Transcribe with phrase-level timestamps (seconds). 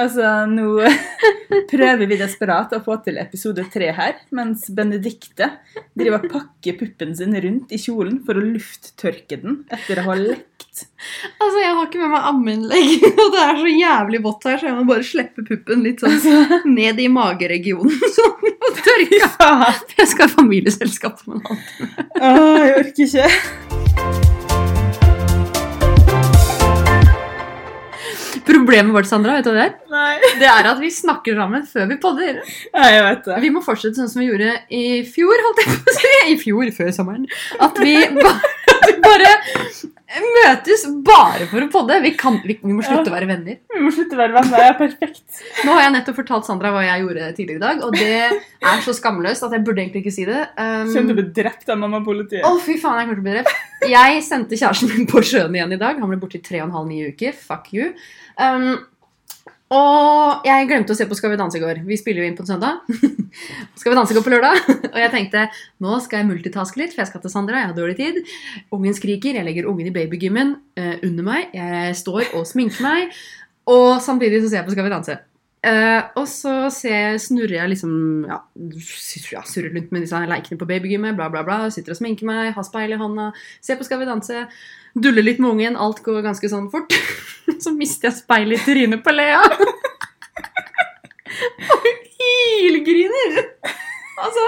[0.00, 0.78] Altså, nå
[1.72, 5.50] prøver vi desperat å få til episode tre her, mens Benedicte
[5.96, 10.16] driver og pakker puppen sin rundt i kjolen for å lufttørke den etter å ha
[10.18, 10.46] lekt.
[11.40, 12.94] Altså, Jeg har ikke med meg ammeinnlegg,
[13.24, 16.16] og det er så jævlig vått her, så jeg må bare slippe puppen litt sånn
[16.78, 18.08] ned i mageregionen.
[18.16, 19.20] Sånn, og tørke.
[19.98, 22.08] Jeg skal ha familieselskap med en halvtime.
[22.20, 23.79] Åh, jeg orker ikke.
[28.50, 29.74] Problemet vårt, Sandra, vet du hva det er?
[29.92, 30.32] Nei.
[30.40, 32.40] Det er at vi snakker sammen før vi podder.
[32.74, 33.38] Nei, jeg vet det.
[33.44, 36.12] Vi må fortsette sånn som vi gjorde i fjor, holdt jeg på å si.
[36.32, 37.28] I fjor, før sommeren.
[37.62, 39.32] At vi bare, bare
[40.10, 41.98] møtes bare for å podde.
[42.02, 43.60] Vi, kan, vi, vi må slutte å være venner.
[43.70, 44.64] Vi må slutte å være venner.
[44.66, 45.40] Er perfekt.
[45.66, 48.08] Nå har jeg nettopp fortalt Sandra hva jeg gjorde tidligere i dag, og det
[48.72, 50.40] er så skamløst at jeg burde egentlig ikke si det.
[50.58, 52.42] Um, Kjente du ble drept av mammapolitiet?
[52.46, 53.66] Å, fy faen, jeg kommer til å bli drept.
[53.90, 56.00] Jeg sendte kjæresten min på sjøen igjen i dag.
[56.02, 57.36] Han ble borte i tre og en halv nye uker.
[57.46, 57.92] Fuck you.
[58.40, 58.74] Um,
[59.70, 61.84] og jeg glemte å se på Skal vi danse i går.
[61.86, 62.80] Vi spiller jo inn på en søndag.
[63.78, 64.58] skal vi danse går på lørdag.
[64.92, 65.46] og jeg tenkte
[65.84, 67.62] nå skal jeg multitaske litt, for jeg skal til Sandra.
[67.62, 68.20] Jeg har dårlig tid.
[68.74, 69.38] Ungen skriker.
[69.38, 71.54] Jeg legger ungen i babygymmen uh, under meg.
[71.54, 73.18] Jeg står og sminker meg.
[73.70, 75.20] Og samtidig så ser jeg på Skal vi danse.
[75.60, 77.92] Eh, og så snurrer jeg liksom
[78.24, 78.38] ja,
[79.34, 81.16] ja, surrer rundt med disse leikene på babygymmet.
[81.18, 81.62] Bla, bla, bla.
[81.72, 83.30] Sitter og sminker meg, har speil i hånda,
[83.60, 84.46] ser på Skal vi danse.
[84.94, 85.78] Duller litt med ungen.
[85.78, 86.94] Alt går ganske sånn fort.
[87.64, 89.42] så mister jeg speilet i trynet på Lea.
[91.70, 93.44] og hun hylgriner.
[94.20, 94.44] Altså,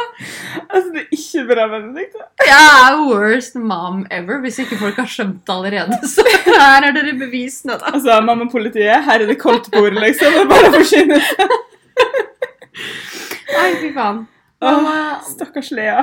[0.69, 2.23] Altså, det er ikke bra, Benedicte.
[2.47, 4.41] jeg er worst mom ever.
[4.45, 7.92] Hvis ikke folk har skjønt det allerede, så her er dere bevisene, da.
[7.95, 10.33] Altså, mamma politiet, her er det koldt bord, liksom.
[10.37, 11.56] Det er bare å forsyne seg.
[13.53, 14.23] Nei, fy faen.
[14.62, 14.92] Åh,
[15.27, 16.03] Stakkars Lea.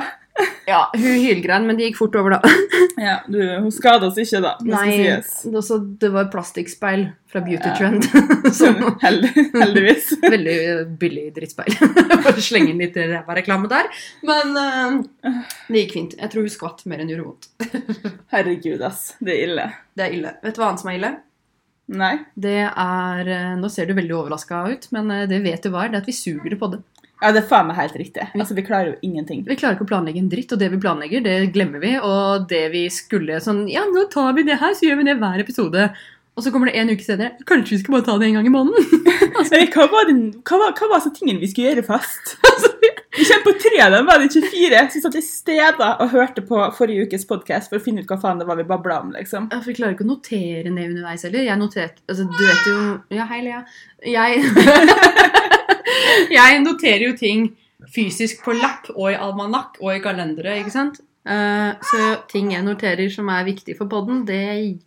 [0.68, 2.40] Ja, hun hylgrein, men det gikk fort over, da.
[3.00, 4.52] Ja, du, hun skada oss ikke, da.
[4.60, 5.70] Det skal Nei, sies.
[6.02, 7.76] det, var plastikkspeil fra Beauty Ja.
[7.78, 8.04] Trend.
[8.58, 10.10] Så Held, heldigvis.
[10.24, 10.58] veldig
[11.00, 11.78] billig drittspeil.
[12.26, 13.88] Bare slenge inn litt ræva-reklame der.
[14.26, 16.18] Men uh, det gikk fint.
[16.20, 18.22] Jeg tror hun skvatt mer enn gjorde vondt.
[18.34, 19.14] Herregud, ass.
[19.20, 19.66] Det er ille.
[19.96, 20.36] Det er ille.
[20.44, 21.14] Vet du hva annet som er ille?
[21.90, 22.12] Nei.
[22.38, 25.84] Det er eh, Nå ser du veldig overraska ut, men eh, det vet du hva
[25.84, 25.92] er.
[25.92, 26.78] Det er at vi suger det på det.
[27.20, 28.28] Ja, det er faen meg helt riktig.
[28.34, 29.42] Altså, Vi klarer jo ingenting.
[29.46, 31.96] Vi klarer ikke å planlegge en dritt, og det vi planlegger, det glemmer vi.
[32.00, 35.18] Og det vi skulle sånn Ja, nå tar vi det her, så gjør vi det
[35.20, 35.90] hver episode.
[36.38, 37.34] Og så kommer det en uke senere.
[37.44, 39.02] Kanskje vi skal bare ta det en gang i måneden?
[39.50, 42.36] Nei, hva var, den, hva var, hva var så tingen vi skulle gjøre fast?
[43.18, 44.78] Vi kommer på tre av dem, var det 24?
[44.88, 48.08] Så vi satt i steder og hørte på forrige ukes podkast for å finne ut
[48.08, 49.10] hva faen det var vi babla om.
[49.18, 49.50] liksom.
[49.50, 51.42] Ja, for Vi klarer ikke å notere ned underveis heller.
[51.50, 52.78] Jeg noterte Altså, du vet jo
[53.18, 53.64] Ja, hei, Lea.
[54.06, 54.46] Jeg
[56.38, 57.50] Jeg noterer jo ting
[57.90, 61.00] fysisk på lapp og i almanakk og i kalendere, ikke sant?
[61.20, 61.98] Uh, så
[62.30, 64.38] ting jeg noterer som er viktig for podden, det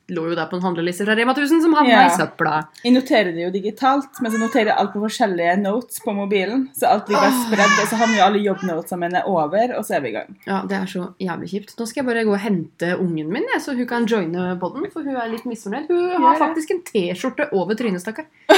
[0.10, 2.08] lå jo der på en handleliste fra Rema 1000 som havna Ja.
[2.10, 2.56] i søpla.
[2.82, 6.66] Jeg noterer det jo digitalt, men så noterer jeg alt på forskjellige notes på mobilen.
[6.74, 10.00] Så alt ligger bare spredd, og så havner jo alle jobbnotesene mine over, og så
[10.00, 10.34] er vi i gang.
[10.50, 11.76] Ja, Det er så jævlig kjipt.
[11.78, 14.90] Nå skal jeg bare gå og hente ungen min, jeg, så hun kan joine podden.
[14.92, 15.86] For hun er litt misfornøyd.
[15.94, 18.26] Hun har faktisk en T-skjorte over trynet, stakkar.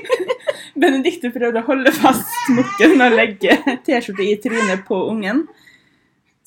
[0.80, 5.46] Benedicte prøvde å holde fast smokken og legge T-skjorte i trynet på ungen,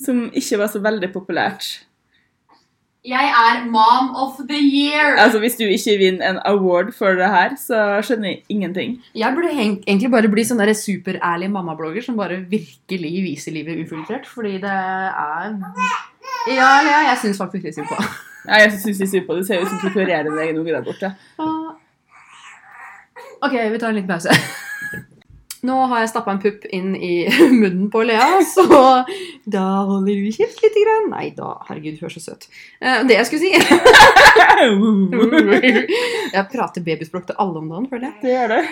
[0.01, 1.67] som ikke var så veldig populært.
[3.03, 5.17] Jeg er mom of the year!
[5.19, 8.93] Altså, Hvis du ikke vinner en award for det her, så skjønner jeg ingenting.
[9.15, 14.55] Jeg burde egentlig bare bli sånn superærlig mammablogger som bare virkelig viser livet ufiltrert, fordi
[14.63, 15.51] det er
[16.47, 17.99] Ja, ja jeg syns faktisk litt synd på
[18.47, 19.43] Ja, jeg syns de synd på det.
[19.43, 21.11] Det ser ut som du kurerer deg noe der borte.
[23.43, 24.31] OK, vi tar en liten pause.
[25.63, 27.13] Nå har jeg stappa en pupp inn i
[27.61, 28.65] munnen på Lea, så
[29.47, 30.75] da holder du kjeft litt.
[30.83, 31.07] Grann.
[31.13, 32.43] Nei da, herregud, hun er så søt.
[32.83, 33.51] Eh, Det jeg skulle si
[36.33, 38.15] Jeg prater babyspråk til alle om dagen, føler jeg.
[38.25, 38.63] Det gjør det.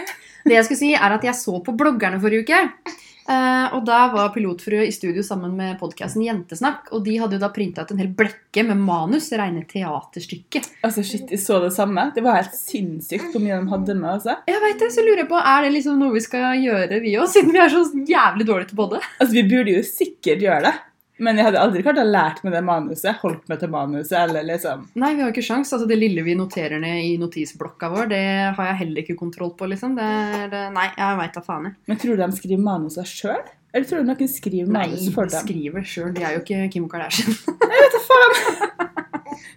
[0.50, 2.60] Det jeg skulle si er at jeg så på bloggerne forrige uke.
[3.30, 6.90] Eh, og da var Pilotfrue i studio sammen med podkasten Jentesnakk.
[6.96, 10.64] Og de hadde jo da printa ut en hel blekke med manus, rene teaterstykke.
[10.86, 12.10] Altså, shit, jeg så det samme.
[12.16, 14.10] Det var helt sinnssykt hvor mye de hadde med.
[14.18, 14.38] altså.
[14.50, 17.18] Jeg vet det, så lurer jeg på, Er det liksom noe vi skal gjøre, vi
[17.18, 17.28] òg?
[17.32, 17.84] Siden vi er så
[18.16, 19.02] jævlig dårlige til både.
[19.20, 20.74] Altså, Vi burde jo sikkert gjøre det.
[21.22, 23.20] Men jeg hadde aldri klart å lært meg det manuset.
[23.22, 25.70] Holdt meg til manuset, eller liksom Nei, vi har ikke sjans.
[25.76, 28.24] Altså, Det lille vi noterer ned i notisblokka vår, det
[28.58, 29.70] har jeg heller ikke kontroll på.
[29.70, 29.94] liksom.
[30.00, 30.12] Det,
[30.54, 31.70] det, nei, jeg veit da faen.
[31.70, 31.78] jeg.
[31.92, 33.44] Men tror du de skriver manuset sjøl?
[33.72, 36.10] Eller tror du noen skriver Nei, manus for de skriver sjøl.
[36.16, 37.38] De er jo ikke Kim Kardashian.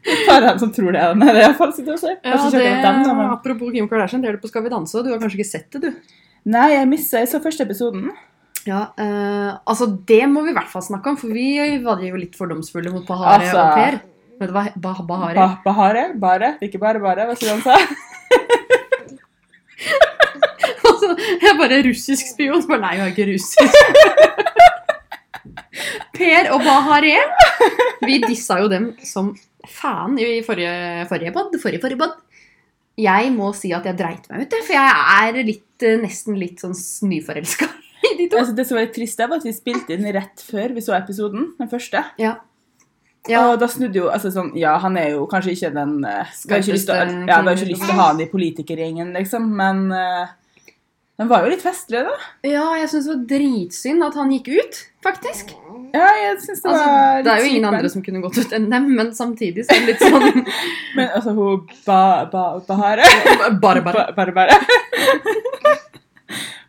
[0.05, 1.23] Det er bare dem som tror det dem.
[1.25, 2.19] Det er iallfall sitter og ser.
[2.21, 3.31] Ja, det, dem, da, men...
[3.33, 5.49] Apropos Kim Kardashian, det er det på Skal vi danse, og du har kanskje ikke
[5.49, 6.15] sett det, du?
[6.55, 8.11] Nei, jeg missa Jeg så første episoden.
[8.65, 12.17] Ja, uh, altså Det må vi i hvert fall snakke om, for vi var jo
[12.17, 13.99] litt fordomsfulle mot Bahare Altså, og Per.
[14.41, 15.37] Vet du hva bah Bahare?
[15.37, 16.05] Ba Bahare?
[16.21, 16.55] Bare?
[16.65, 17.61] Ikke bare bare, hva skulle
[21.05, 22.63] han er bare russisk spion.
[22.69, 23.75] Bare, nei, jeg er ikke russisk.
[26.19, 27.25] per og Bahareh.
[28.05, 29.33] Vi dissa jo dem som
[29.69, 31.55] faen i forrige, forrige pod.
[31.63, 32.19] Forrige, forrige pod.
[33.01, 34.91] Jeg må si at jeg dreit meg ut, jeg, for jeg
[35.21, 36.77] er litt, eh, nesten litt sånn
[37.11, 37.67] nyforelska
[38.19, 38.41] de to.
[38.41, 40.97] Altså, det som var litt trist, var at vi spilte inn rett før vi så
[40.99, 42.03] episoden, den første.
[42.21, 42.37] Ja.
[43.33, 46.53] Og da snudde jo altså sånn, Ja, han er jo kanskje ikke den eh, Vi
[46.53, 50.27] har ikke ja, ikke lyst til å ha han i politikergjengen, liksom, men uh,
[51.15, 52.15] den var jo litt festlig, da.
[52.43, 55.53] Ja, jeg syns det var dritsynd at han gikk ut, faktisk.
[55.95, 58.41] Ja, jeg synes det Altså, var litt det er jo ingen andre som kunne gått
[58.43, 60.43] ut enn dem, men samtidig så er det litt sånn
[60.99, 62.01] Men altså, hun ba,
[62.33, 63.07] ba, Bahare
[63.63, 64.09] Bare, bare.
[64.19, 64.59] Bare, bare.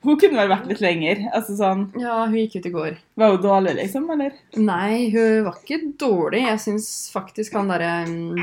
[0.05, 1.25] hun kunne vel vært litt lenger.
[1.35, 2.97] Altså sånn Ja, hun gikk ut i går.
[3.19, 4.37] Var hun dårlig, liksom, eller?
[4.59, 6.45] Nei, hun var ikke dårlig.
[6.45, 8.39] Jeg syns faktisk han derre um,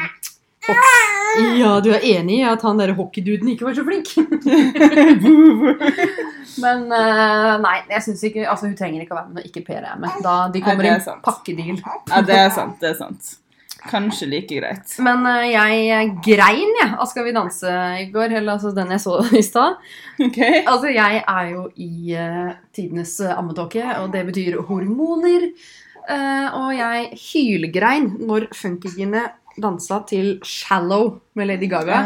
[1.58, 4.12] Ja, du er enig i at han derre hockeyduden ikke var så flink?
[6.62, 9.64] Men uh, nei, jeg syns ikke Altså, hun trenger ikke å være med når ikke
[9.66, 10.18] Per er med.
[10.24, 11.80] Da de kommer i er pakkedeal.
[12.10, 12.76] Ja, det er sant.
[12.82, 13.38] Det er sant.
[13.90, 14.94] Kanskje like greit.
[15.02, 18.36] Men uh, jeg grein, jeg, av Skal vi danse i går.
[18.38, 19.78] Eller altså den jeg så i stad.
[20.22, 20.40] OK?
[20.62, 25.50] Altså, jeg er jo i uh, tidenes uh, ammetåke, og det betyr hormoner.
[26.02, 29.28] Uh, og jeg hylgrein når funkygene
[29.62, 32.02] dansa til 'Shallow' med Lady Gaga.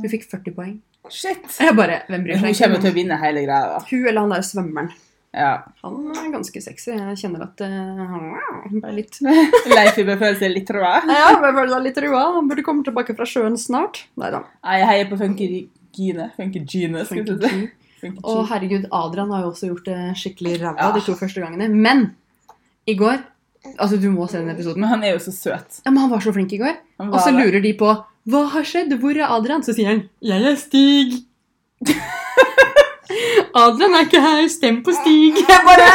[0.00, 0.80] Hun fikk 40 poeng.
[1.10, 1.46] shit.
[1.58, 2.44] Jeg bare, hvem bryr seg?
[2.44, 3.80] Hun kommer til å vinne hele greia.
[3.90, 4.92] Hun eller han der svømmeren.
[5.30, 5.50] Ja.
[5.84, 6.90] Han er ganske sexy.
[6.90, 9.20] Jeg kjenner at uh, han ble litt
[9.76, 10.80] Leif bør føle seg litt rå.
[11.06, 12.22] Ja, jeg føler meg litt rua.
[12.38, 14.04] Han burde komme tilbake fra sjøen snart.
[14.18, 14.42] Nei da.
[14.66, 16.30] Jeg heier på Funkygine.
[16.38, 17.60] Funkygine, skal du si.
[18.24, 20.90] Og herregud, Adrian har jo også gjort det skikkelig ræva Ja.
[20.96, 21.70] de to første gangene.
[21.70, 22.08] Men
[22.90, 23.20] i går
[23.76, 24.80] Altså, du må se den episoden.
[24.80, 25.82] Men han er jo så søt.
[25.84, 26.78] Ja, men Han var så flink i går.
[27.04, 27.90] Og så lurer de på
[28.30, 29.60] hva har skjedd, hvor er Adrian?
[29.60, 31.20] Så sier han 'Jeg er Stig'.
[33.64, 35.38] Adrian er ikke her, stem på Stig.
[35.50, 35.92] Jeg bare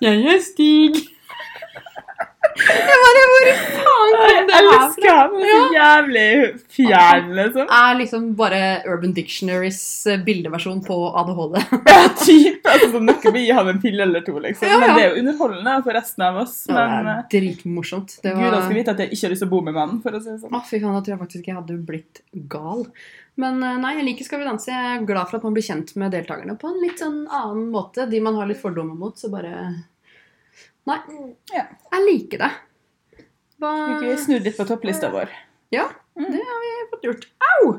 [0.00, 1.04] Jeg er Stig.
[2.58, 5.16] Jeg bare Hvor faen kom det her fra?
[5.38, 6.30] så jævlig
[6.74, 7.68] fjern, liksom.
[7.70, 8.60] Er liksom bare
[8.90, 9.80] Urban Dictionaries
[10.10, 11.58] eh, bildeversjon på ADHD.
[11.92, 12.66] Ja, typ.
[12.66, 14.74] Altså, sånn, Noe vil gi ham en pille eller to, liksom.
[14.82, 16.56] Men det er jo underholdende for resten av oss.
[16.66, 18.18] Det Men er eh, dritmorsomt.
[18.24, 18.42] Det var...
[18.42, 20.18] Gud, han skal vite at jeg ikke har lyst til å bo med mannen, for
[20.18, 20.54] å si det sånn.
[20.58, 22.84] Å, fy faen, da tror jeg faktisk jeg hadde blitt gal.
[23.38, 24.70] Men eh, nei, jeg liker Skal vi danse.
[24.72, 27.68] Jeg er glad for at man blir kjent med deltakerne på en litt sånn annen
[27.74, 28.08] måte.
[28.10, 29.52] De man har litt fordommer mot, så bare
[30.88, 30.98] Nei.
[31.52, 31.66] Ja.
[31.92, 32.52] Jeg liker det.
[33.60, 33.70] Hva
[34.00, 35.28] vi snudde litt på topplista vår?
[35.74, 35.84] Ja,
[36.16, 37.26] det har vi fått gjort.
[37.50, 37.74] Au!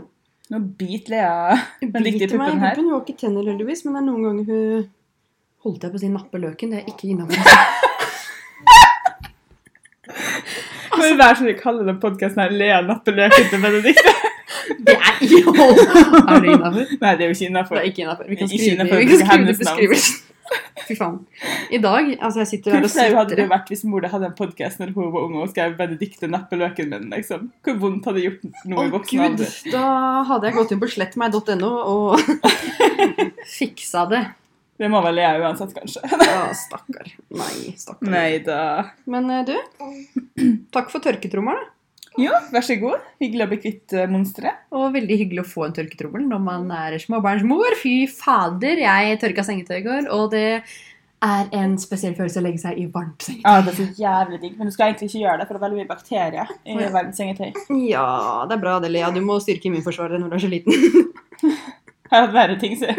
[0.50, 2.76] Nå biter Lea den riktige puppen her.
[2.78, 4.88] Hun har ikke tenner, heldigvis, men det er noen ganger hun
[5.60, 6.72] Holdt jeg på å si nappe løken?
[6.72, 7.36] Det er ikke innafor.
[10.94, 14.14] Kan vi være så vi kaller den podkasten her Lea nappeløken til Benedicte?
[14.86, 16.98] Det er jo Er det innafor?
[17.02, 17.80] Nei, det er jo ikke innafor.
[18.30, 20.26] Vi kan skrive det, vi kan skrive beskrivelsen.
[20.88, 21.20] Fy faen.
[21.70, 23.12] I dag Altså, jeg sitter her og sutrer.
[23.12, 25.76] Hvordan hadde det vært hvis mor hadde en podkast når hun var ung og skrev
[25.78, 27.10] 'Benedicte nappeløken min'?
[27.14, 27.52] liksom?
[27.64, 29.56] Hvor vondt hadde det gjort noe i voksen alder?
[29.72, 29.86] da
[30.32, 32.20] hadde jeg gått inn på slettmeg.no og
[33.60, 34.24] fiksa det.
[34.80, 36.02] Det må vel jeg uansett, kanskje.
[36.08, 37.10] Ja, stakkar.
[37.36, 38.14] Nei, stakkar.
[38.14, 38.62] Nei da.
[39.12, 41.68] Men eh, du, takk for tørketrommelen.
[42.20, 43.08] Jo, vær så god.
[43.24, 44.66] Hyggelig å bli kvitt uh, monsteret.
[44.76, 47.78] Og veldig hyggelig å få en tørketrommel når man er småbarnsmor.
[47.80, 50.62] Fy fader, jeg tørka sengetøy i går, og det
[51.20, 53.44] er en spesiell følelse å legge seg i varmt sengetøy.
[53.44, 54.54] Ja, det er så jævlig digg.
[54.60, 56.92] Men du skal egentlig ikke gjøre det, for det er veldig mye bakterier i ja.
[56.96, 57.50] varmt sengetøy.
[57.90, 58.12] Ja,
[58.48, 59.12] det er bra det, Lea.
[59.16, 60.96] Du må styrke immunforsvaret når du er så liten.
[62.10, 62.96] Jeg har hatt verre ting, sier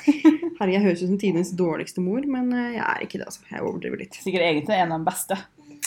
[0.60, 3.42] Herre, jeg høres ut som tidenes dårligste mor, men eh, jeg er ikke det, altså.
[3.50, 4.18] Jeg overdriver litt.
[4.22, 5.38] Sikkert egentlig en av de beste.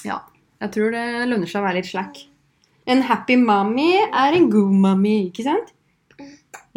[0.04, 0.18] Ja,
[0.60, 2.20] jeg tror det lønner seg å være litt slack.
[2.88, 5.74] En happy mommy er en god mommy, ikke sant?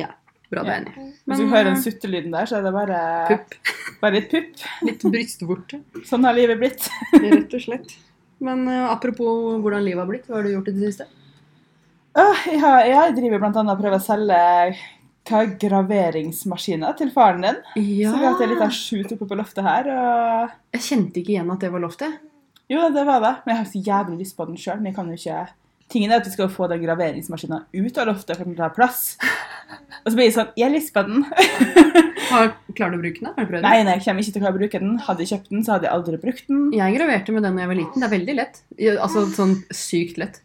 [0.00, 0.08] Ja,
[0.50, 1.08] bra det er enig.
[1.28, 4.64] Hvis du hører den suttelyden der, så er det bare, pupp, bare litt pupp.
[4.88, 6.88] litt brystvorte, Sånn har livet blitt.
[7.14, 7.94] rett og slett.
[8.42, 11.06] Men uh, apropos hvordan livet har blitt, hva har du gjort i det siste?
[12.18, 14.40] Uh, jeg, har, jeg driver annet og prøver å selge
[15.30, 17.62] hva, graveringsmaskiner til faren din.
[17.76, 19.94] Så vi har hatt en liten shoot oppe på loftet her.
[19.94, 20.58] Og...
[20.74, 22.18] Jeg kjente ikke igjen at det var loftet.
[22.70, 23.34] Jo, det var det.
[23.44, 24.80] Men jeg har så jævlig lyst på den sjøl.
[24.80, 25.46] Men jeg kan jo ikke
[25.90, 29.16] Tingen er at vi skal få den graveringsmaskinen ut av loftet for å tar plass.
[30.04, 30.74] Og så blir det sånn Jeg har
[31.08, 31.24] den.
[32.30, 33.32] Har, klarer du å bruke den?
[33.34, 33.64] Har du prøvd?
[33.66, 34.92] Nei, nei, jeg kommer ikke til å klare å bruke den.
[35.08, 36.60] Hadde jeg kjøpt den, så hadde jeg aldri brukt den.
[36.78, 37.98] Jeg graverte med den da jeg var liten.
[38.04, 38.62] Det er veldig lett.
[39.02, 40.38] Altså sånn sykt lett.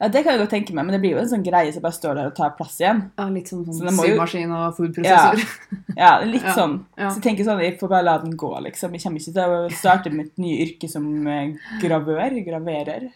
[0.00, 1.82] Ja, Det kan jeg godt tenke meg, men det blir jo en sånn greie som
[1.84, 3.02] bare står der og tar plass igjen.
[3.20, 5.42] Ja, litt sånn, sånn så jo- symaskin og foodprosessor.
[6.00, 6.78] Ja, litt Ja, sånn.
[6.96, 7.10] ja.
[7.12, 8.94] Så jeg tenker sånn, jeg får bare la den gå, liksom.
[8.96, 12.38] Jeg kommer ikke til å starte mitt nye yrke som eh, gravør.
[12.46, 13.10] Graverer.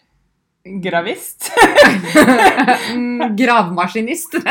[0.65, 1.51] Gravist.
[2.95, 4.33] Mm, Gravmaskinist.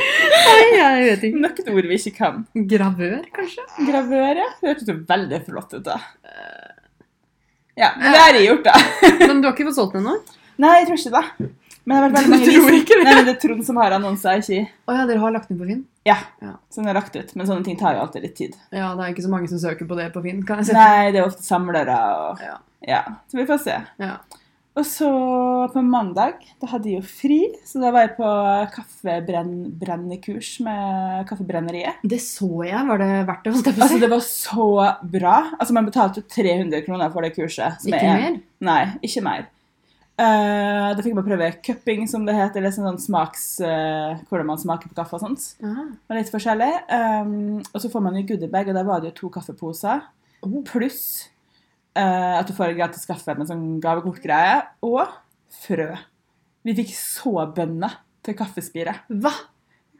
[0.00, 1.40] Nei, jeg vet ikke.
[1.42, 2.42] Nok et ord vi ikke kan.
[2.70, 3.64] Gravør, kanskje?
[3.88, 4.46] Gravør, ja.
[4.60, 5.96] Det hørtes jo veldig flott ut, da.
[7.80, 8.74] Ja, men det har jeg gjort, da.
[9.30, 10.16] Men du har ikke fått solgt den ennå?
[10.60, 11.50] Nei, jeg tror ikke det.
[11.80, 13.04] Men det har vært veldig Du mange tror ikke det?
[13.06, 14.66] Nei, men det er Trond som har annonser, ikke jeg.
[14.84, 15.82] oh, ja, dere har lagt den på Finn?
[16.10, 16.52] Ja, Ja.
[16.74, 17.34] sånn er lagt ut.
[17.36, 18.56] Men sånne ting tar jo alltid litt tid.
[18.74, 20.76] Ja, det er ikke så mange som søker på det på Finn, kan jeg si.
[20.76, 22.58] Nei, det er ofte samlere og Ja.
[22.86, 23.74] Ja, så vi får se.
[24.00, 24.14] Ja.
[24.78, 25.08] Og så
[25.74, 28.28] på mandag, da hadde jeg jo fri, så da var jeg på
[29.20, 32.00] kaffebrennekurs med Kaffebrenneriet.
[32.06, 32.86] Det så jeg.
[32.88, 33.52] Var det verdt det?
[33.54, 34.66] holdt jeg på å Altså, det var så
[35.02, 35.36] bra.
[35.58, 37.80] Altså, man betalte jo 300 kroner for det kurset.
[37.80, 38.40] som Ikke er- mer?
[38.60, 39.46] Nei, ikke mer.
[40.20, 42.60] Eh, da fikk man prøve cupping, som det heter.
[42.60, 43.44] Eller sånn smaks...
[43.64, 45.46] uh, hvordan man smaker på kaffe og sånt.
[45.64, 45.86] Aha.
[45.94, 46.70] Det var litt forskjellig.
[46.92, 50.02] Um, og så får man jo goodiebag, og der var det jo to kaffeposer.
[50.44, 50.58] Oh.
[50.68, 51.30] Pluss
[51.96, 54.58] uh, at du får gratis kaffe med sånn gavekortgreie.
[54.84, 55.06] Og
[55.62, 55.94] frø.
[56.68, 57.96] Vi fikk så bønner
[58.26, 59.06] til kaffespiret.
[59.08, 59.32] Hva?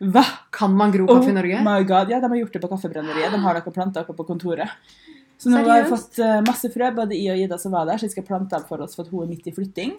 [0.00, 0.26] Hva?
[0.52, 1.62] Kan man gro kaffe i Norge?
[1.62, 2.12] Oh my god.
[2.12, 3.32] Ja, de har gjort det på Kaffebrenneriet.
[3.32, 4.76] De har noen planter oppe på kontoret.
[5.40, 8.04] Så nå har vi fått masse frø, både I og Ida som var der, så
[8.04, 9.94] vi skal plante dem for oss for at hun er midt i flytting.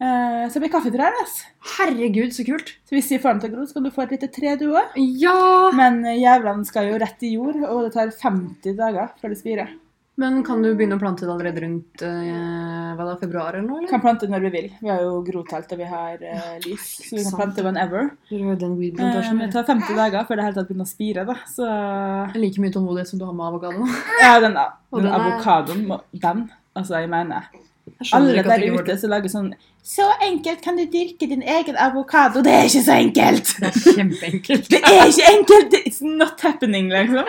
[0.00, 1.14] Eh, så det blir kaffetrær.
[1.22, 1.46] Altså.
[1.78, 2.74] Herregud, så kult.
[2.84, 4.52] Så hvis vi får dem til å gro, så kan du få et lite tre,
[4.60, 4.92] du òg.
[5.22, 5.70] Ja!
[5.76, 9.40] Men eh, jævlene skal jo rett i jord, og det tar 50 dager før det
[9.40, 9.74] spirer.
[10.16, 13.82] Men kan du begynne å plante det allerede rundt eh, hva da, februar eller noe?
[13.82, 13.90] Eller?
[13.90, 14.68] kan plante når vi vil.
[14.80, 17.40] Vi har jo grotelt og vi har eh, lys, så vi kan Sant.
[17.42, 18.08] plante whenever.
[18.30, 21.36] Den Eh, det tar 50 dager før det hele tatt begynner å spire, da.
[21.52, 21.68] Så
[22.36, 23.84] Like mye tålmodighet som du har med avokado.
[24.22, 25.84] ja, den, den den er- avokadoen,
[26.24, 27.65] den Altså, jeg mener Jeg
[28.12, 29.48] Alle der ute som lager sånn
[29.86, 32.42] Så enkelt kan du dyrke din egen avokado.
[32.44, 33.54] Det er ikke så enkelt!
[33.62, 34.68] Det er kjempeenkelt.
[34.74, 35.76] Det er ikke enkelt!
[35.86, 37.24] It's not happening, liksom.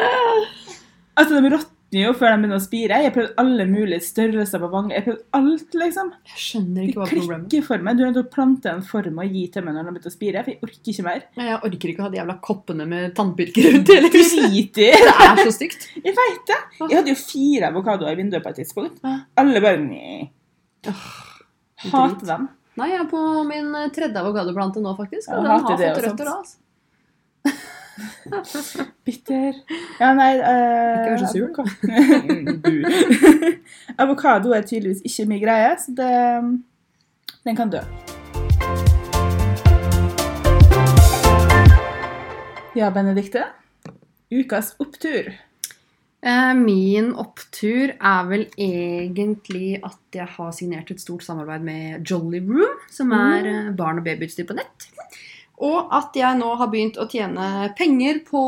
[1.18, 2.98] Altså, de råtner jo før de begynner å spire.
[3.00, 4.90] Jeg har prøvd alle mulige størrelser på vann.
[4.92, 6.10] Jeg har prøvd alt, liksom.
[6.34, 7.44] Jeg skjønner ikke hva problemet er.
[7.48, 7.98] klikker for meg.
[7.98, 10.12] Du er nødt til å plante en form og gi til meg når de begynner
[10.12, 11.22] å spire, for jeg orker ikke mer.
[11.40, 14.44] Nei, Jeg orker ikke å ha de jævla koppene med tannpirker rundt hele huset.
[14.52, 14.90] Drit i!
[14.98, 15.88] Det er så stygt.
[16.04, 16.60] Jeg veit det!
[16.84, 19.00] Jeg hadde jo fire avokadoer i vinduet på et tidspunkt.
[19.40, 20.26] Alle bare Nei.
[20.88, 22.28] Hater drit.
[22.30, 22.48] dem.
[22.78, 25.30] Nei, jeg er på min eh, tredje avokadoplante nå, faktisk.
[25.34, 26.36] Og ja, den har fått røtter da.
[26.38, 26.58] Altså.
[29.08, 29.54] Bitter.
[29.98, 30.46] Ja, nei uh,
[31.00, 31.48] Ikke vær så sur.
[31.56, 31.64] da.
[34.04, 36.12] Avokado er tydeligvis ikke min greie, så det,
[37.48, 37.82] den kan dø.
[42.78, 43.48] Ja, Benedikte.
[44.30, 45.34] Ukas opptur.
[46.28, 52.42] Eh, Min opptur er vel egentlig at jeg har signert et stort samarbeid med Jolly
[52.44, 54.90] Room, som er eh, barn- og babyutstyr på nett.
[55.64, 58.42] Og at jeg nå har begynt å tjene penger på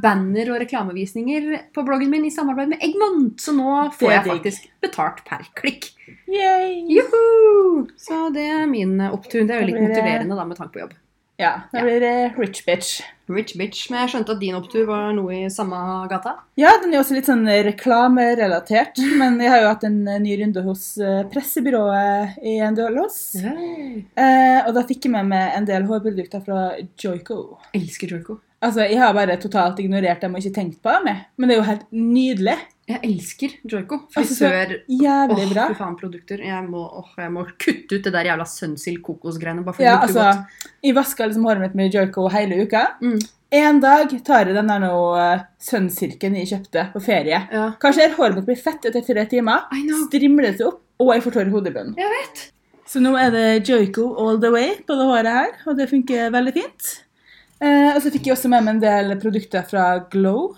[0.00, 3.36] banner og reklamevisninger på bloggen min i samarbeid med Eggmont.
[3.42, 5.90] Så nå får jeg faktisk betalt per klikk.
[6.30, 6.86] Yay!
[6.88, 7.84] Juhu!
[8.00, 9.44] Så det er min opptur.
[9.44, 10.96] Det er jo litt motiverende da med tanke på jobb.
[11.36, 13.00] Ja, da blir det rich bitch.
[13.26, 13.88] Rich bitch.
[13.90, 15.76] Men jeg skjønte at din opptur var noe i samme
[16.10, 16.36] gata.
[16.60, 19.00] Ja, den er også litt sånn reklamerelatert.
[19.20, 23.18] Men jeg har jo hatt en eh, ny runde hos eh, pressebyrået i Endølås.
[23.42, 26.68] Eh, og da fikk jeg med meg en del hårprodukter fra
[27.00, 27.40] Joico.
[27.74, 28.38] Elsker Joico.
[28.64, 31.10] Altså, Jeg har bare totalt ignorert dem og ikke tenkt på dem.
[31.36, 32.56] Men det er jo helt nydelig.
[32.84, 34.02] Jeg elsker Joico.
[34.12, 34.74] Altså, Frisør.
[34.92, 35.68] Jævlig Åh, bra.
[35.78, 36.42] faen, produkter.
[36.44, 39.64] Jeg må, åh, jeg må kutte ut det der jævla Sunsil kokosgreiene.
[39.64, 40.44] Bare for Ja, det altså,
[40.84, 42.84] Jeg vasker liksom håret mitt med Joico hele uka.
[43.00, 43.22] Mm.
[43.54, 47.38] En dag tar jeg den der nå uh, Sunsirken jeg kjøpte på ferie.
[47.38, 47.54] godt.
[47.54, 47.68] Ja.
[47.80, 48.10] Kanskje?
[48.18, 49.64] Håret mitt blir fett etter tre timer.
[50.08, 51.94] Strimler seg opp, og jeg får tørr hodebunn.
[51.96, 52.44] Jeg vet.
[52.90, 56.34] Så nå er det Joico all the way på det håret her, og det funker
[56.34, 56.90] veldig fint.
[57.64, 60.52] Eh, og så fikk jeg også med meg en del produkter fra Glow.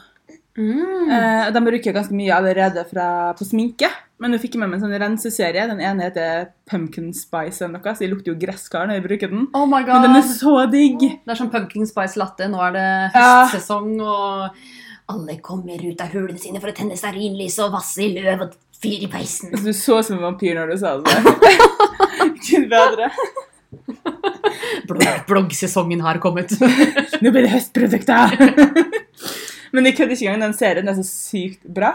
[0.56, 1.10] Mm.
[1.12, 3.90] Eh, de bruker ganske mye allerede fra, på sminke.
[4.18, 5.66] Men nå fikk med meg en sånn renseserie.
[5.68, 9.32] Den ene heter Pumpkin Spice eller noe, så jeg lukter jo gresskar når jeg bruker
[9.34, 9.44] den.
[9.52, 11.04] Oh my Men den er så digg!
[11.20, 12.48] Det er sånn pumpkin spice latte.
[12.48, 13.44] Nå er det Ja.
[13.44, 14.48] høstsesong, og
[15.12, 18.56] alle kommer ut av hulene sine for å tenne stearinlys og vasse i løv og
[18.80, 19.52] fyr i peisen.
[19.52, 21.16] Altså, du så ut som en vampyr når du sa det.
[22.48, 23.10] Gud bedre.
[25.28, 26.56] Bloggsesongen har kommet.
[27.20, 28.36] Nå blir det høstprodukter!
[29.76, 30.46] Men jeg kødder ikke engang.
[30.48, 31.92] Den serien er så sykt bra.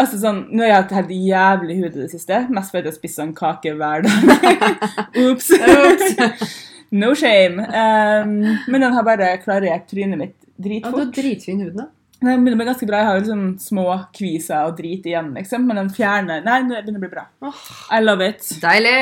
[0.00, 2.42] Altså sånn, Nå har jeg hatt helt jævlig hud i det siste.
[2.48, 4.84] Mest fordi jeg spiser spist sånn kake hver dag.
[5.28, 5.52] Ops.
[5.60, 6.58] Oops.
[6.90, 7.62] No shame.
[7.62, 8.30] Um,
[8.66, 10.90] men den har bare klarert trynet mitt dritfort.
[10.90, 11.84] Ja, du har dritfin hud nå.
[12.20, 12.98] Den begynner å bli ganske bra.
[12.98, 13.84] Jeg har jo liksom små
[14.16, 15.68] kviser og drit igjen, liksom.
[15.68, 17.24] Men den fjerner Nei, det begynner å bli bra.
[17.46, 17.62] Oh,
[17.94, 18.42] I love it.
[18.60, 18.96] Deilig.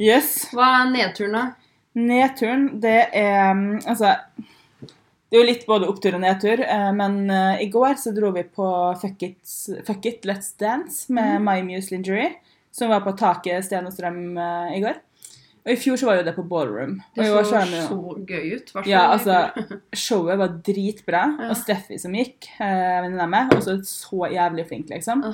[0.00, 0.32] Yes.
[0.56, 1.44] Hva er nedturen, da?
[1.94, 4.16] Nedturen, det er um, Altså
[5.34, 8.28] Det er jo litt både opptur og nedtur, eh, men eh, i går så dro
[8.36, 8.66] vi på
[9.00, 9.40] Fuck It,
[9.82, 11.48] Fuck It Let's Dance med Mm.
[11.48, 12.36] My Muse Lingerie,
[12.70, 15.00] som var på taket Sten og Strøm eh, i går.
[15.64, 17.00] Og i fjor så var jo det på ballroom.
[17.16, 17.98] Det så så
[18.28, 18.70] gøy ut.
[18.70, 18.86] hvertfall.
[18.92, 19.66] Ja, altså,
[20.06, 21.50] showet var dritbra, Ja.
[21.50, 25.24] og Steffi som gikk, venninna mi, også så jævlig flink, liksom.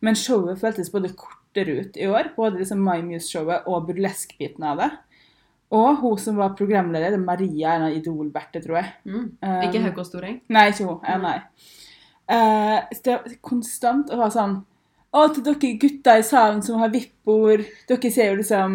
[0.00, 4.80] Men showet føltes både kortere ut i år, både liksom My Muse-showet og burlesk-biten av
[4.80, 4.90] det.
[5.70, 8.88] Og hun som var programleder, det er Maria, en av Idol-Berthe, tror jeg.
[9.06, 9.26] Mm.
[9.38, 10.40] Um, Ikke Haukås Storeng?
[10.50, 10.96] Nei, ikke hun.
[11.06, 11.36] Eh, Nei.
[12.30, 14.58] Eh, det var konstant å være sånn
[15.10, 18.74] Å, til dere gutter i salen som har vippord, dere ser jo liksom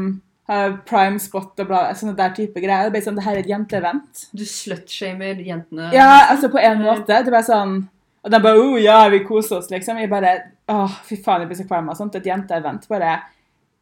[0.49, 2.85] har prime spot og bla, sånne der type greier.
[2.85, 4.25] Det ble sånn, det her er et jenteevent.
[4.35, 5.89] Du slutshamer jentene.
[5.95, 7.17] Ja, altså på en måte.
[7.25, 7.77] Det bare sånn
[8.25, 9.99] Og de bare oh, ja, vi koser oss, liksom.
[10.01, 10.35] Jeg bare
[10.69, 12.17] Å, fy faen, jeg blir så kvalm av sånt.
[12.19, 12.85] Et jenteevent.
[12.89, 13.15] Bare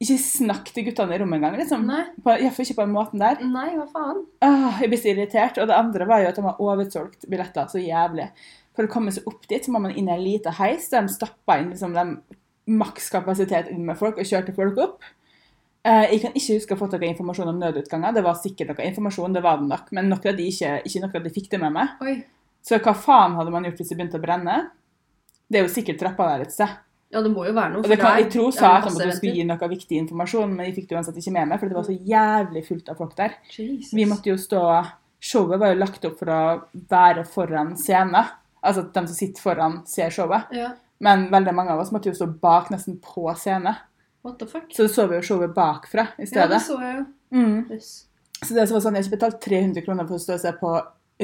[0.03, 1.85] Ikke snakk til guttene i rommet engang, liksom.
[1.87, 3.39] Iallfall ikke på den måten der.
[3.47, 4.23] Nei, hva faen?
[4.43, 5.59] Åh, jeg blir så irritert.
[5.61, 8.27] Og det andre var jo at de har oversolgt billetter så jævlig.
[8.75, 10.89] For å komme seg opp dit, så må man inn i en liten heis.
[10.91, 11.95] Der de stappa inn liksom,
[12.83, 15.07] makskapasitet inn med folk og kjørte folk opp.
[15.83, 18.15] Eh, jeg kan ikke huske å ha fått noe informasjon om nødutganger.
[18.15, 19.91] Det var sikkert noe informasjon, det var det nok.
[19.95, 21.97] Men noe av de ikke, ikke noe av de fikk det med meg.
[22.03, 22.15] Oi.
[22.63, 24.57] Så hva faen hadde man gjort hvis det begynte å brenne?
[25.51, 26.71] Det er jo sikkert trappa der et sted.
[27.13, 27.85] Ja, det må jo være noe.
[27.85, 30.87] Det kan, jeg tror sa at du skulle gi noe viktig informasjon, men jeg fikk
[30.89, 33.35] det uansett ikke med meg, for det var så jævlig fullt av folk der.
[33.53, 33.91] Jesus.
[33.93, 34.63] Vi måtte jo stå
[35.23, 36.39] Showet var jo lagt opp for å
[36.91, 38.25] være foran scenen.
[38.59, 40.49] Altså at de som sitter foran, ser showet.
[40.51, 43.75] Ja, Men veldig mange av oss måtte jo stå bak, nesten på scenen.
[44.23, 44.67] what the fuck?
[44.75, 46.43] Så så vi jo showet bakfra i stedet.
[46.43, 47.05] Ja, det så jeg jo.
[47.31, 47.71] mm.
[47.71, 48.05] Yes.
[48.43, 50.51] Så det var sånn, jeg har ikke betalt 300 kroner for å stå og se
[50.59, 50.71] på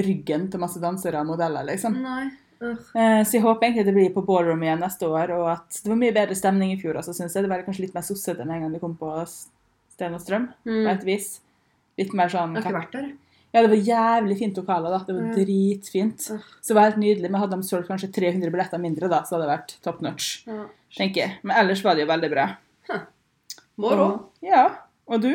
[0.06, 1.98] ryggen til masse dansere og modeller, liksom.
[2.04, 2.30] Nei.
[2.62, 5.90] Eh, Så jeg håper egentlig det blir på ballroom igjen neste år, og at det
[5.90, 7.44] var mye bedre stemning i fjor Altså, syns jeg.
[7.44, 10.48] Det var kanskje litt mer sossete enn en gang det kom på Sten og Strøm,
[10.66, 10.88] på Mm.
[10.92, 11.40] et vis.
[11.98, 13.12] Litt mer sånn Jeg har ikke vært der.
[13.54, 15.00] Ja, det var jævlig fint lokale, da.
[15.08, 15.34] Det var Ja.
[15.34, 16.30] dritfint.
[16.32, 16.40] Uh.
[16.62, 17.32] Så det var helt nydelig.
[17.32, 20.48] Men hadde de solgt kanskje 300 billetter mindre, da, så hadde det vært top notch.
[20.48, 20.68] Uh.
[20.96, 21.38] tenker jeg.
[21.44, 22.58] Men ellers var det jo veldig bra.
[23.80, 24.24] Må rå.
[24.42, 24.76] Ja.
[25.08, 25.34] Og du?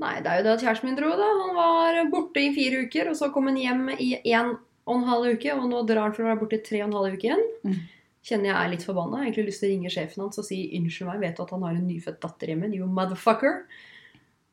[0.00, 1.28] Nei, det er jo det at kjæresten min dro, da.
[1.46, 4.56] Han var borte i fire uker, og så kom han hjem i en
[4.88, 6.88] og en halv uke, og nå drar han for å være borte i tre og
[6.88, 7.44] en halv uke igjen.
[7.66, 7.80] Mm.
[8.22, 9.18] Kjenner jeg er litt forbanna.
[9.18, 11.42] Jeg har egentlig lyst til å ringe sjefen hans og si unnskyld meg, vet du
[11.44, 12.70] at han har en nyfødt datter hjemme?
[12.74, 13.64] You motherfucker.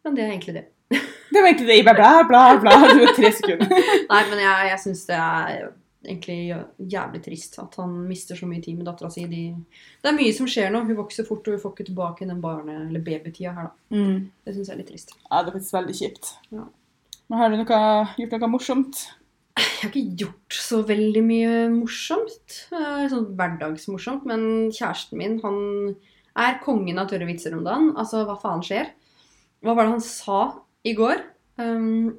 [0.06, 0.66] Men det er egentlig det.
[1.30, 1.76] Det var egentlig det.
[1.78, 2.78] Jeg bla, bla, bla.
[2.90, 3.70] Du er tre sekunder.
[4.10, 5.68] Nei, men jeg, jeg syns det er
[6.00, 6.38] egentlig
[6.90, 9.28] jævlig trist at han mister så mye tid med dattera si.
[9.30, 9.44] De...
[10.02, 10.82] Det er mye som skjer nå.
[10.88, 13.94] Hun vokser fort, og hun får ikke tilbake den barne- eller babytida her, da.
[13.94, 14.30] Mm.
[14.42, 15.14] Det syns jeg er litt trist.
[15.28, 16.34] Ja, det er faktisk veldig kjipt.
[16.56, 16.66] Ja.
[17.30, 17.82] Men har du noe,
[18.18, 19.06] gjort noe morsomt?
[19.60, 22.56] Jeg har ikke gjort så veldig mye morsomt.
[22.72, 24.26] Sånn hverdagsmorsomt.
[24.30, 25.60] Men kjæresten min, han
[26.40, 27.92] er kongen av tørre vitser om dagen.
[28.00, 28.94] Altså, hva faen skjer?
[29.66, 30.42] Hva var det han sa
[30.88, 31.24] i går?
[31.60, 32.16] Um,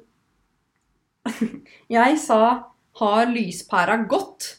[1.97, 4.57] jeg sa 'Har lyspæra gått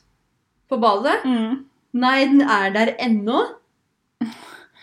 [0.69, 1.67] på badet?' Mm.
[1.93, 3.59] Nei, den er der ennå.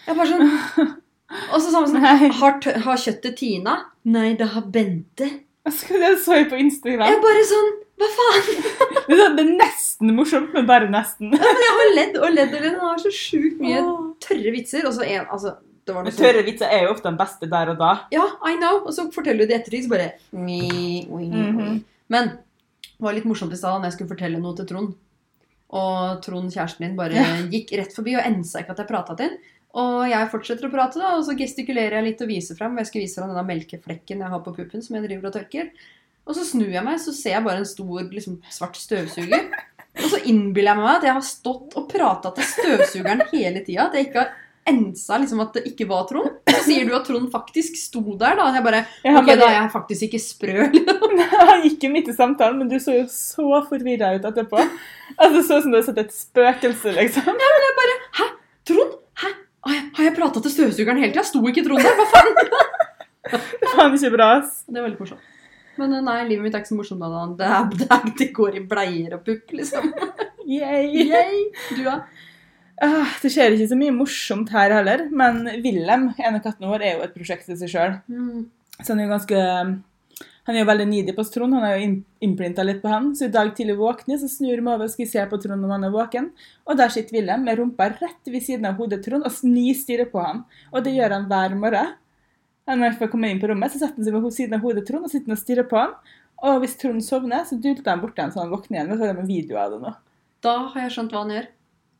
[0.06, 0.96] Jeg bare sånn
[1.54, 3.76] Og så sa han sånn har, har kjøttet tina?
[4.06, 5.28] Nei, det har Bente.
[5.66, 7.06] Jeg så på Instagram.
[7.06, 8.50] Jeg bare sånn Hva faen?
[9.10, 11.34] Det er, sånn, det er nesten morsomt, men bare nesten.
[11.34, 12.78] Jeg har ledd og ledd og ledd.
[12.78, 13.82] Han har så sjukt mye
[14.24, 14.86] tørre vitser.
[14.88, 17.18] Og så en Altså, det var noe Men sånn tørre vitser er jo ofte den
[17.20, 17.92] beste der og da.
[18.14, 18.84] Ja, I know.
[18.86, 20.62] Og så forteller du det i ettertid, så bare mi,
[21.10, 21.50] oi, oi.
[21.52, 21.84] -hmm.
[22.08, 22.32] Men
[22.84, 24.96] det var litt morsomt i stad da jeg skulle fortelle noe til Trond.
[25.70, 27.26] Og Trond, kjæresten din, bare Ja.
[27.52, 29.38] gikk rett forbi og ensa ikke at jeg prata til ham.
[29.78, 32.78] Og jeg fortsetter å prate, da, og så gestikulerer jeg litt og viser frem.
[32.78, 35.70] Jeg skal vise fram denne melkeflekken jeg har på puppen som jeg driver og tørker.
[36.30, 39.48] Og så snur jeg meg, så ser jeg bare en stor liksom, svart støvsuger.
[40.00, 43.88] Og så innbiller jeg meg at jeg har stått og prata til støvsugeren hele tida.
[43.88, 44.36] At jeg ikke har
[44.70, 46.36] ensa liksom, at det ikke var Trond.
[46.46, 48.38] Så sier du at Trond faktisk sto der.
[48.38, 48.52] da.
[48.54, 49.40] Jeg bare Jeg har bare...
[49.42, 50.68] da er jeg faktisk ikke sprø.
[50.76, 51.24] liksom.
[51.72, 54.62] ikke midt i samtalen, men du så jo så forvirra ut etterpå.
[55.18, 57.34] Altså, Så ut som du hadde sett et spøkelse, liksom.
[57.34, 58.30] Ja, men jeg bare Hæ?
[58.70, 58.96] Trond?
[59.24, 59.34] Hæ?
[59.70, 61.26] har jeg prata til støvsugeren hele tida?
[61.28, 61.98] Sto ikke Trond der?
[61.98, 62.32] Hva faen?
[63.34, 64.64] Det er faen ikke bra, ass.
[64.70, 65.36] Det var veldig morsomt.
[65.80, 67.26] Men eh, nei, livet mitt er ikke så morsomt da.
[67.40, 69.92] Det, er, det, er, det går i bleier og pupp, liksom.
[70.50, 71.06] Yay.
[71.06, 71.44] Yay.
[71.76, 72.02] Du, da?
[72.80, 77.04] Ah, det skjer ikke så mye morsomt her heller, men Wilhelm, 21 år, er jo
[77.04, 77.98] et prosjekt i seg sjøl.
[78.08, 78.48] Mm.
[78.80, 79.40] Så han er jo ganske
[80.48, 81.54] Han er jo veldig needy på Trond.
[81.54, 81.90] Han har jo
[82.26, 83.12] innprinta litt på han.
[83.14, 85.74] Så i dag tidlig våkner, så snur vi over og skal se på Trond om
[85.76, 86.32] han er våken.
[86.66, 90.24] Og der sitter Wilhelm med rumpa rett ved siden av hodet Trond og snistyrer på
[90.24, 90.42] han.
[90.74, 91.94] Og det gjør han hver morgen.
[92.70, 95.08] Når jeg kommer inn på rommet, så setter han seg ved siden av hodet Trond
[95.08, 95.96] og sitter og stirrer på han.
[96.46, 98.92] Og hvis Trond sovner, så dulter han borti han så han våkner igjen.
[98.92, 99.94] Men så er det med video av det nå.
[100.46, 101.48] Da har jeg skjønt hva han gjør.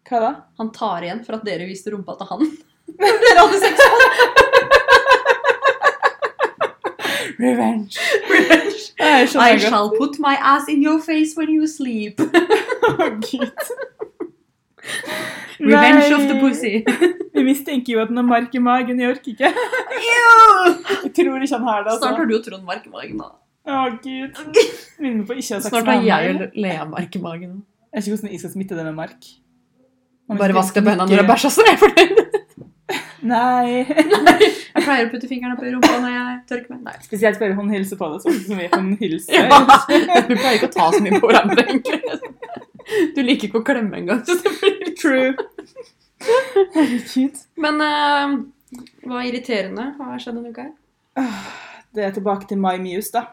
[0.10, 0.32] Hva da?
[0.62, 2.46] Han tar igjen for at dere viste rumpa til han.
[3.02, 3.76] dere hadde sex
[7.40, 7.96] Revenge.
[8.30, 8.80] Revenge.
[9.00, 12.20] I shall put my ass in your face when you sleep.
[12.90, 13.70] Å, Gud.
[15.60, 16.84] Revenge of the pussy.
[17.36, 19.02] Vi mistenker jo at han har mark i magen.
[19.02, 19.52] Jeg orker ikke.
[21.04, 21.98] Jeg tror ikke han har det.
[21.98, 22.16] Snart altså.
[22.16, 23.20] har du og Trond mark i magen.
[23.20, 23.30] da.
[23.70, 24.40] Å, gud.
[25.04, 27.62] Minner på ikke å ha sex Snart har jeg og Lea mark i magen.
[27.90, 29.30] Jeg vet ikke hvordan jeg skal smitte det med mark.
[30.30, 32.20] Bare vask deg på hendene når du bæsjer, så er jeg fornøyd.
[33.30, 33.84] Nei.
[33.84, 36.84] Jeg pleier å putte fingrene opp i rumpa når jeg tørker meg.
[36.86, 36.98] Nei.
[37.06, 39.50] Spesielt bare hun hilser på det, sånn som vi hun hilser.
[39.50, 42.00] Ja, du pleier ikke å ta så mye på hverandre, egentlig.
[43.16, 44.22] Du liker ikke å klemme engang.
[44.26, 45.34] så det blir True.
[46.76, 47.42] Herregud.
[47.64, 48.38] Men uh,
[49.08, 49.92] hva er irriterende?
[49.98, 50.70] Har skjedd denne uka?
[50.70, 51.50] her?
[51.96, 53.26] Det er tilbake til My Muse, da.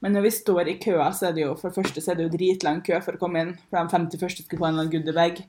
[0.00, 2.20] Men når vi står i køa, så er det jo for det første så er
[2.20, 3.52] det jo dritlang kø for å komme inn.
[3.68, 5.42] For de 50 første skulle få en eller annen goodiebag.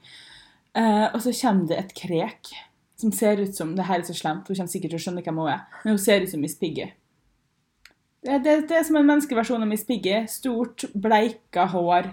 [0.76, 2.52] Uh, og så kommer det et krek
[3.02, 5.24] som ser ut som Det her er så slemt, hun kommer sikkert til å skjønne
[5.26, 5.64] hvem hun er.
[5.84, 6.92] Men hun ser ut som Miss Piggy.
[8.22, 10.20] Det, det, det er som en menneskeversjon av Miss Piggy.
[10.30, 12.12] Stort, bleika hår,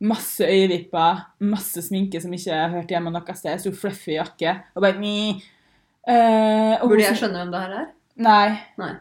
[0.00, 3.60] masse øyevipper, masse sminke som ikke har hørt hjemme noe sted.
[3.62, 4.56] Stor fluffy jakke.
[4.74, 7.90] Og bare uh, og Burde jeg skjønne hvem det her er?
[8.24, 8.48] Nei.
[8.80, 8.94] Nei.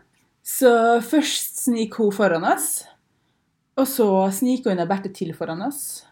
[0.43, 2.84] Så først sniker hun foran oss,
[3.79, 6.03] og så sniker hun og Berthe til foran oss.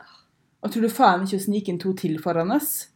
[0.62, 2.88] Og tror du faen ikke hun sniker inn to til foran oss?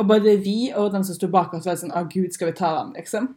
[0.00, 2.56] Og både vi og de som sto bak oss, var sånn Å, gud, skal vi
[2.58, 3.30] ta dem, liksom?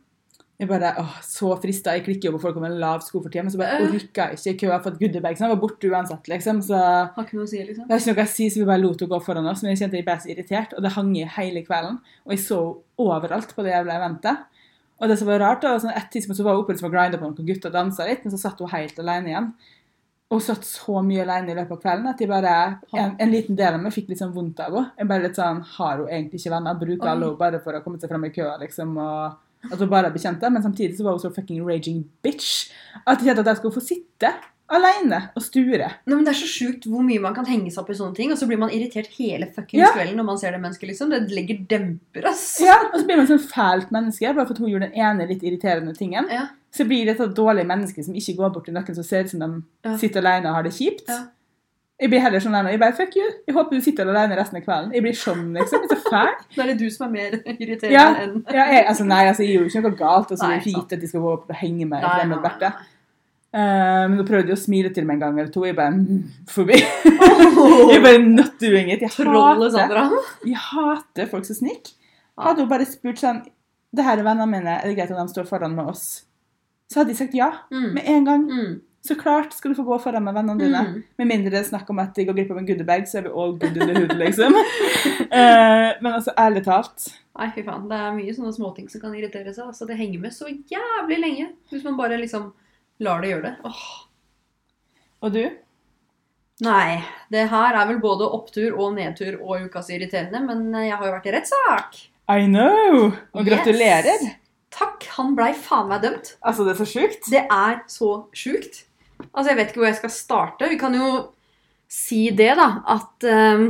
[0.57, 1.93] Jeg bare, åh, Så frista.
[1.93, 3.91] Jeg klikker jo på folk med lav sko for tida, men så bare Øh.
[3.93, 4.91] orka jeg ikke i køa for.
[4.97, 6.61] Så jeg var borte uansett, liksom.
[6.65, 7.87] Så Har ikke noe å si, liksom.
[7.87, 9.61] Det er ikke noe jeg sier, så vi bare lot henne gå foran oss.
[9.61, 11.99] Men jeg kjente jeg ble så irritert, og det hang i hele kvelden.
[12.25, 12.59] Og jeg så
[12.97, 14.37] overalt på det jævla eventet.
[14.99, 16.93] Og det som var rart, da, sånn et tidspunkt så var hun oppe liksom og
[16.95, 19.53] grinda på noen gutter og dansa litt, men så satt hun helt alene igjen.
[20.31, 23.31] Og hun satt så mye alene i løpet av kvelden at jeg bare, en, en
[23.31, 24.91] liten del av meg fikk litt sånn vondt av henne.
[24.97, 26.73] Jeg bare litt sånn, Har hun egentlig ikke venner?
[26.81, 28.97] Bruker alle henne bare for å komme seg fram i køa, liksom?
[28.97, 29.37] og
[29.71, 30.49] At hun bare er bekjente?
[30.51, 32.69] Men samtidig så var hun så fucking raging bitch
[33.05, 34.33] at jeg kjente at jeg skulle få sitte
[34.69, 35.87] alene og sture.
[36.05, 38.15] Nei, men Det er så sjukt hvor mye man kan henge seg opp i sånne
[38.17, 39.91] ting, og så blir man irritert hele fuckings Ja.
[39.95, 40.89] kvelden når man ser det mennesket.
[40.89, 41.09] liksom.
[41.09, 42.59] Det legger demper, ass.
[42.59, 45.27] Ja, og så blir man sånn fælt menneske bare for at hun gjorde den ene
[45.29, 46.27] litt irriterende tingen.
[46.29, 46.49] Ja.
[46.71, 49.29] Så blir det et dårlig menneske som ikke går bort til noen som ser ut
[49.29, 49.95] som de Ja.
[49.97, 51.07] sitter alene og har det kjipt.
[51.07, 51.27] Ja.
[51.99, 52.69] Jeg blir heller sånn der nå.
[52.75, 53.27] Jeg bare, fuck you.
[53.47, 54.91] Jeg håper du sitter alene resten av kvelden.
[54.93, 55.81] Jeg blir sånn, liksom.
[55.81, 56.33] Jeg er så fæl.
[56.55, 58.03] Da er det du som er mer irriterende Ja.
[58.21, 60.29] enn Ja, jeg, altså, nei, altså, jeg gjorde ikke noe galt.
[60.35, 62.43] Altså, Nei, det er at de skal gå opp og henge med Nei, fremmed nei,
[62.45, 62.71] Berthe.
[63.57, 65.63] Men hun prøvde jo å smile til meg en gang eller to.
[65.65, 66.77] Jeg bare mm, forbi.
[67.57, 67.89] Oh.
[67.93, 69.01] jeg bare not doing it.
[69.01, 70.23] Jeg Trollet hater, Sandra.
[70.45, 71.95] jeg hater folk som sniker.
[72.37, 73.39] Hadde hun bare spurt sånn
[73.95, 76.03] Det her er vennene mine, er det greit om de står foran med oss?
[76.91, 77.93] Så hadde de sagt ja Mm.
[77.95, 78.43] med en gang.
[78.45, 78.81] Mm.
[79.07, 80.81] Så klart skal du få gå foran med vennene dine.
[80.83, 81.03] Mm.
[81.21, 83.27] Med mindre det er snakk om at de går glipp av en goodiebag, så er
[83.27, 84.57] vi all good under the liksom.
[84.57, 87.85] uh, men altså, ærlig talt Nei, fy faen.
[87.85, 89.67] Det er mye sånne småting som kan irritere seg.
[89.69, 91.51] Altså, det henger med så jævlig lenge.
[91.69, 92.47] Hvis man bare liksom
[93.05, 93.51] lar det gjøre det.
[93.69, 93.83] Åh.
[95.21, 95.43] Og du?
[96.65, 96.97] Nei,
[97.29, 101.13] det her er vel både opptur og nedtur og ukas irriterende, men jeg har jo
[101.13, 101.99] vært i rettssak.
[102.33, 103.11] I know!
[103.37, 103.51] Og Yes.
[103.51, 104.27] gratulerer.
[104.73, 106.33] Takk, han blei faen meg dømt.
[106.41, 107.29] Altså, det er så sjukt.
[107.29, 108.83] Det er så sjukt.
[109.31, 110.69] Altså, jeg vet ikke hvor jeg skal starte.
[110.71, 111.09] Vi kan jo
[111.87, 113.67] si det, da, at ehm,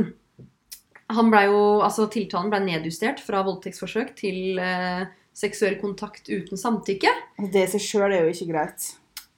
[1.14, 5.06] han ble jo Altså, tiltalen ble nedjustert fra voldtektsforsøk til uh,
[5.36, 7.12] seksuell kontakt uten samtykke.
[7.38, 8.88] Det i seg sjøl er jo ikke greit.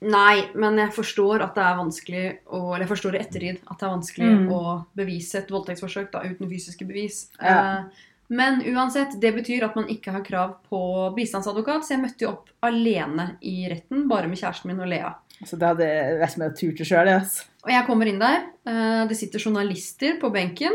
[0.00, 3.76] Nei, men jeg forstår at det er vanskelig å, Eller jeg forstår i ettertid at
[3.76, 4.46] det er vanskelig Mm.
[4.56, 4.60] å
[4.96, 7.26] bevise et voldtektsforsøk da, uten fysiske bevis.
[7.36, 7.84] Ja.
[7.84, 10.80] Uh, men uansett, det betyr at man ikke har krav på
[11.16, 15.10] bistandsadvokat, så jeg møtte jo opp alene i retten, bare med kjæresten min og Lea.
[15.40, 17.44] Altså, det hadde jeg vært som å turt det sjøl, altså.
[17.64, 18.42] Og jeg kommer inn der.
[18.66, 20.72] eh, Det sitter journalister på benken.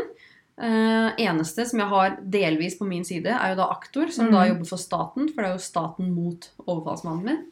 [0.58, 4.32] Eh, Eneste som jeg har delvis på min side, er jo da aktor, som Mm.
[4.32, 5.28] da jobber for staten.
[5.28, 7.44] For det er jo staten mot overfallsmannen min.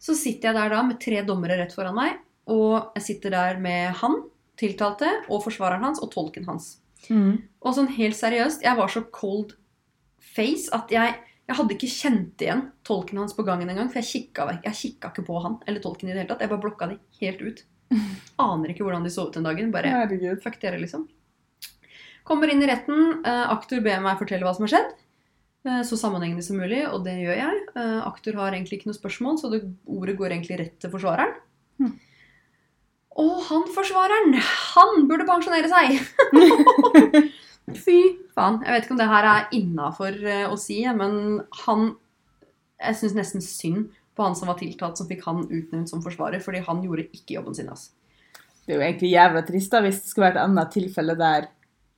[0.00, 2.18] Så sitter jeg der da med tre dommere rett foran meg.
[2.46, 4.22] Og jeg sitter der med han,
[4.56, 6.78] tiltalte, og forsvareren hans, og tolken hans.
[7.10, 7.42] Mm.
[7.62, 9.52] Og sånn helt seriøst, jeg var så cold
[10.18, 11.14] face at jeg,
[11.48, 13.88] jeg hadde ikke kjent igjen tolken hans på gangen engang.
[13.88, 16.42] For jeg kikka, jeg kikka ikke på han eller tolken i det hele tatt.
[16.44, 17.62] Jeg bare blokka de helt ut.
[18.44, 19.70] Aner ikke hvordan de så ut den dagen.
[19.72, 20.42] Bare Herregud.
[20.44, 21.06] fuck dere, liksom.
[22.28, 23.22] Kommer inn i retten.
[23.24, 24.92] Eh, aktor ber meg fortelle hva som har skjedd.
[25.64, 27.64] eh, så sammenhengende som mulig, og det gjør jeg.
[27.80, 31.32] Eh, aktor har egentlig ikke noe spørsmål, så det, ordet går egentlig rett til forsvareren.
[31.80, 31.96] Hm.
[33.24, 34.36] Og han forsvareren,
[34.76, 35.96] han burde pensjonere seg!
[37.76, 38.60] Fy faen.
[38.64, 41.96] Jeg vet ikke om det her er innafor å si, men han
[42.78, 46.40] Jeg syns nesten synd på han som var tiltalt, som fikk han utnevnt som forsvarer,
[46.42, 47.68] fordi han gjorde ikke jobben sin.
[47.68, 47.90] Altså.
[48.66, 51.48] Det er jo egentlig jævla trist da, hvis det skulle vært et annet tilfelle der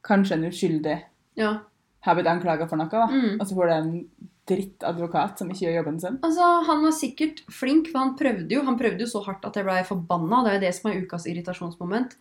[0.07, 0.99] kanskje en uskyldig
[1.37, 1.59] Ja.
[2.01, 3.07] har blitt anklaga for noe, da.
[3.07, 3.41] Mm.
[3.41, 4.05] og så får det en
[4.51, 6.19] drittadvokat som ikke gjør jobben sin.
[6.27, 9.55] Altså, Han var sikkert flink, for han prøvde jo Han prøvde jo så hardt at
[9.57, 10.43] jeg ble forbanna.
[10.45, 12.17] Det er jo det som er ukas irritasjonsmoment.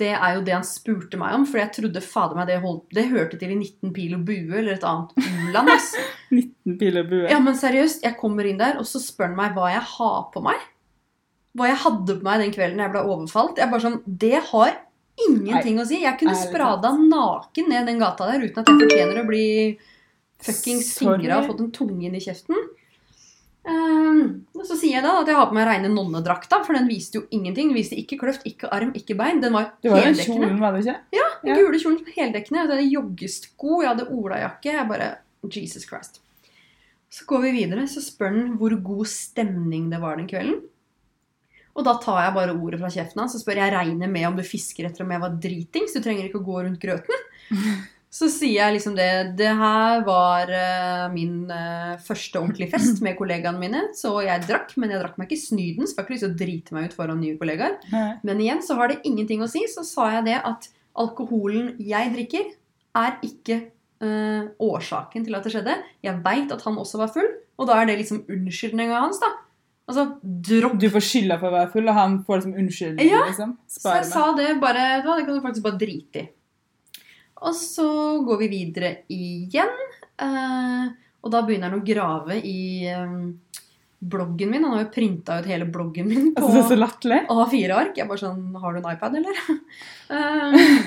[0.00, 2.86] Det er jo det han spurte meg om, for jeg trodde fader meg det, holdt,
[2.96, 5.70] det hørte til i 19 pil og bue eller et annet u-land.
[6.34, 7.28] 19 pil og bue.
[7.30, 10.18] Ja, men seriøst, jeg kommer inn der, og så spør han meg hva jeg har
[10.34, 10.64] på meg.
[11.54, 13.62] Hva jeg hadde på meg den kvelden jeg ble overfalt.
[13.62, 14.74] Jeg bare sånn, Det har
[15.28, 16.00] ingenting å si.
[16.02, 19.44] Jeg kunne sprada naken ned den gata der uten at jeg fortjener å bli
[20.44, 22.58] fuckings fingra og fått en tunge inn i kjeften.
[23.64, 27.16] Ehm, så sier jeg da at jeg har på meg reine nonnedrakta, for den viste
[27.20, 27.70] jo ingenting.
[27.70, 29.40] Den viste ikke kløft, ikke arm, ikke bein.
[29.40, 30.48] Den var Det var heldekkende.
[30.48, 30.98] kjolen, var det ikke?
[31.12, 31.54] Den Ja.
[31.56, 32.60] gule kjolen heldekkende.
[32.60, 34.72] Jeg hadde joggesko, jeg hadde olajakke.
[34.72, 35.16] Jeg bare
[35.48, 36.20] Jesus Christ.
[37.10, 40.60] Så går vi videre, så spør han hvor god stemning det var den kvelden.
[41.76, 44.36] Og da tar jeg bare ordet fra kjeften hans og spør jeg regner med om
[44.36, 45.92] du fisker etter om jeg var dritings.
[45.94, 47.24] Du trenger ikke å gå rundt grøten.
[48.14, 49.08] Så sier jeg liksom det.
[49.38, 53.80] Det her var uh, min uh, første ordentlige fest med kollegaene mine.
[53.98, 55.94] Så jeg drakk, men jeg drakk meg ikke snydens.
[55.94, 57.80] For jeg har ikke lyst til å drite meg ut foran nye kollegaer.
[57.90, 58.10] Nei.
[58.22, 59.64] Men igjen så har det ingenting å si.
[59.70, 60.68] Så sa jeg det at
[61.02, 62.52] alkoholen jeg drikker,
[62.94, 63.56] er ikke
[64.04, 65.74] uh, årsaken til at det skjedde.
[66.06, 67.26] Jeg veit at han også var full,
[67.58, 69.32] og da er det liksom unnskyldninga hans, da.
[69.90, 73.10] Altså, dropp Du får skylda for å være full, og han får det som unnskyldning.
[73.10, 73.58] Ja, liksom.
[73.68, 76.28] Så jeg jeg sa det bare Det kan du faktisk bare drite i.
[77.42, 77.88] Og så
[78.24, 79.72] går vi videre igjen.
[80.22, 80.92] eh,
[81.24, 83.14] og da begynner han å grave i eh,
[84.04, 84.64] bloggen min.
[84.64, 87.22] Han har jo printa ut hele bloggen min på Altså, så latterlig.
[87.32, 87.96] A4-ark.
[87.96, 89.40] Jeg bare sånn Har du en iPad, eller?
[90.14, 90.84] Eh,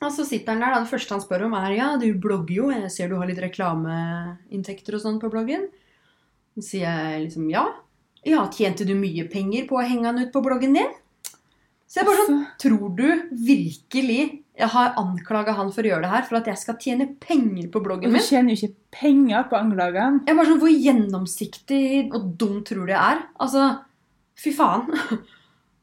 [0.00, 0.78] og så sitter han der, da.
[0.80, 2.70] Det første han spør om, er ja, du blogger jo.
[2.72, 5.66] Jeg ser du har litt reklameinntekter og sånn på bloggen.
[6.56, 7.66] Så sier jeg liksom ja.
[8.24, 10.88] Ja, tjente du mye penger på å henge han ut på bloggen din?
[11.84, 13.06] Så jeg bare sånn Altså, Tror du
[13.44, 17.08] virkelig jeg har anklaga han for å gjøre det her for at jeg skal tjene
[17.22, 18.20] penger på bloggen min.
[18.20, 20.22] du tjener jo ikke penger på anklagene.
[20.26, 21.84] Jeg er bare sånn, Hvor gjennomsiktig
[22.16, 23.24] og dum tror du jeg er?
[23.40, 23.66] Altså,
[24.38, 24.88] fy faen.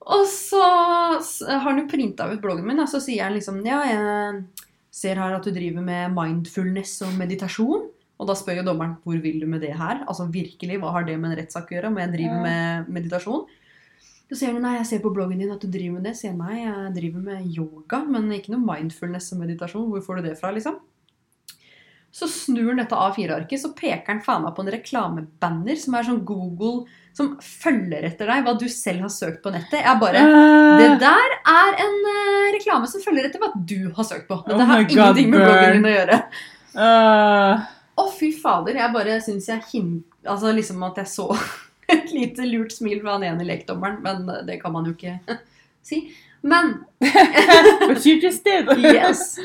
[0.07, 3.81] Og så har han jo printa ut bloggen min, og så sier han liksom Ja,
[3.83, 4.37] jeg
[4.95, 7.89] ser her at du driver med mindfulness og meditasjon.
[8.17, 10.05] Og da spør jo dommeren hvor vil du med det her?
[10.07, 11.91] Altså virkelig, hva har det med en rettssak å gjøre?
[11.91, 13.43] Om jeg driver med meditasjon?
[14.27, 16.17] Så sier han nei, jeg ser på bloggen din at du driver med det.
[16.19, 19.87] Sier nei, jeg driver med yoga, men ikke noe mindfulness og meditasjon.
[19.93, 20.81] Hvor får du det fra, liksom?
[22.17, 26.07] Så snur han dette A4-arket, så peker han faen meg på en reklamebanner som er
[26.07, 26.87] sånn Google
[27.17, 29.79] som følger etter deg hva du selv har søkt på nettet.
[29.83, 34.07] Jeg bare Det Uh, der er en uh, reklame som følger etter hva du har
[34.07, 34.39] søkt på.
[34.47, 36.19] Dette Oh har ingenting med bloggen din å gjøre.
[36.77, 37.65] uh,
[37.97, 38.77] Å, fy fader.
[38.81, 39.95] Jeg bare syns jeg hin...
[40.27, 41.31] Altså liksom at jeg så
[41.93, 45.17] et lite lurt smil fra han ene lekdommeren, men eh, det kan man jo ikke
[45.88, 46.08] si.
[46.41, 46.80] Men.
[48.97, 49.38] Yes.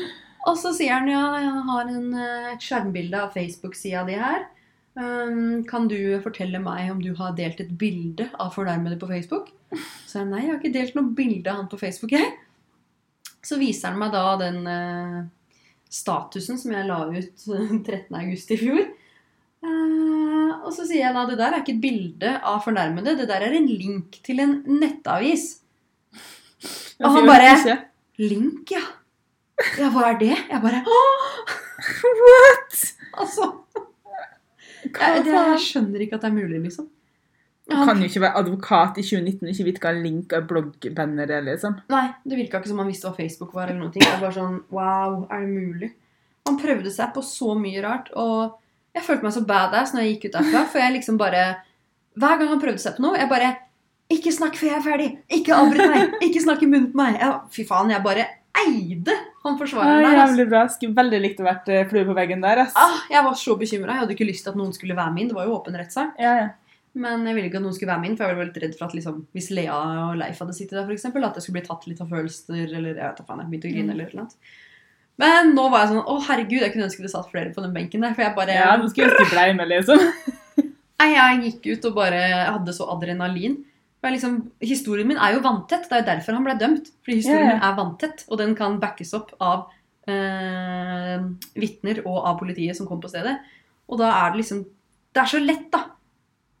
[0.43, 4.47] Og så sier han ja, jeg har en, eh, et skjermbilde av Facebook-sida di her.
[4.93, 9.49] Um, kan du fortelle meg om du har delt et bilde av fornærmede på Facebook?
[10.05, 12.27] Så jeg nei, jeg har ikke delt noe bilde av han på Facebook, jeg.
[13.43, 15.23] Så viser han meg da den uh,
[15.93, 18.13] statusen som jeg la ut 13.
[18.19, 18.83] august i fjor.
[19.63, 20.22] Eh,
[20.73, 23.45] og så sier jeg da det der er ikke et bilde av fornærmede, det der
[23.45, 25.59] er en link til en nettavis.
[27.03, 27.77] Og han bare-
[28.21, 28.81] Link, ja.
[29.77, 30.33] Ja, hva er det?
[30.49, 30.81] Jeg bare!
[32.23, 32.79] What?
[33.21, 33.47] Altså,
[34.83, 36.87] jeg, det, jeg skjønner ikke at det er mulig, liksom.
[37.69, 41.29] Du kan jo ikke være advokat i 2019 og ikke vite hva link og bloggbanner
[41.37, 41.77] er, liksom.
[41.93, 43.69] Nei, det virka ikke som han visste hva Facebook var.
[43.71, 43.93] eller noe.
[43.93, 45.91] Det var sånn, wow, er det mulig?
[46.49, 48.57] Han prøvde seg på så mye rart, og
[48.95, 50.63] jeg følte meg så badass når jeg gikk ut derfra.
[50.71, 51.43] For jeg liksom bare
[52.19, 53.51] Hver gang han prøvde seg på noe, jeg bare
[54.13, 55.09] Ikke snakk før jeg er ferdig!
[55.33, 56.15] Ikke avbryt meg!
[56.27, 57.15] Ikke snakk i munnen på meg!
[57.21, 58.27] Jeg, fy faen, jeg bare
[58.63, 60.17] eide han forsvareren der.
[60.21, 60.59] jævlig bra.
[60.69, 62.61] Skulle veldig likt å vært eh, flue på veggen der.
[62.67, 62.75] ass.
[62.79, 63.95] Ah, jeg var så bekymra.
[63.95, 65.31] Jeg hadde ikke lyst til at noen skulle være med inn.
[65.33, 66.13] Det var jo åpen rettssak.
[66.21, 66.45] Ja, ja.
[66.93, 68.75] Men jeg ville ikke at noen skulle være med inn, for jeg var litt redd
[68.77, 69.73] for at liksom, hvis Lea
[70.05, 72.61] og Leif hadde sittet der, for eksempel, at det skulle bli tatt litt av følelser,
[72.77, 73.95] eller jeg vet faen, jeg begynte å grine Mm.
[73.97, 74.53] eller noe.
[75.21, 77.75] Men nå var jeg sånn Å, herregud, jeg kunne ønske det satt flere på den
[77.75, 78.15] benken der.
[78.15, 80.01] For jeg bare ja, nå skulle ønske jeg ble med, liksom.
[81.03, 83.59] Nei, jeg gikk ut og bare hadde så adrenalin.
[84.03, 85.85] Liksom, historien min er jo vanntett.
[85.87, 86.91] Det er jo derfor han ble dømt.
[87.05, 87.55] Fordi historien ja.
[87.55, 89.67] min er vanntett, og den kan backes opp av
[90.11, 91.23] eh,
[91.59, 93.37] vitner og av politiet som kom på stedet.
[93.87, 94.63] Og da er det liksom
[95.13, 95.83] Det er så lett, da.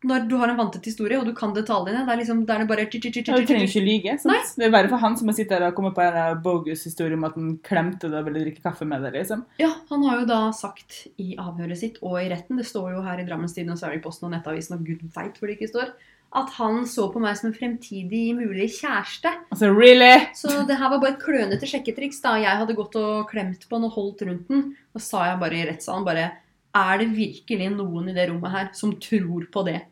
[0.03, 2.03] Når du har en vanntett historie, og du kan detaljene.
[2.03, 4.17] Det er liksom, det er bare du trenger ikke lyge.
[4.19, 4.55] Sant?
[4.57, 7.17] Det er verre for han som sitter sitte der og kommer på en bogus historie
[7.17, 9.19] om at han klemte deg og ville drikke kaffe med deg.
[9.19, 9.45] liksom.
[9.61, 13.03] Ja, han har jo da sagt i avhøret sitt og i retten, det står jo
[13.05, 15.93] her i Drammens Tidende og Sverigposten og Nettavisen og gud veit hvor det ikke står,
[16.33, 19.29] at han så på meg som en fremtidig mulig kjæreste.
[19.53, 20.15] Altså, really?
[20.33, 22.23] Så det her var bare et klønete sjekketriks.
[22.23, 22.39] da.
[22.41, 24.71] Jeg hadde gått og klemt på den og holdt rundt den.
[24.93, 26.31] og sa jeg bare i rettssalen bare
[26.73, 29.83] Er det virkelig noen i det rommet her som tror på det?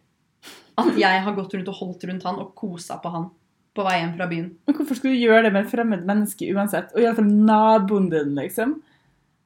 [0.79, 3.29] At jeg har gått rundt og holdt rundt han og kosa på han.
[3.71, 4.47] på vei hjem fra byen.
[4.67, 6.89] Men hvorfor skulle du gjøre det med et fremmed menneske uansett?
[6.91, 8.73] Og iallfall naboen din, liksom.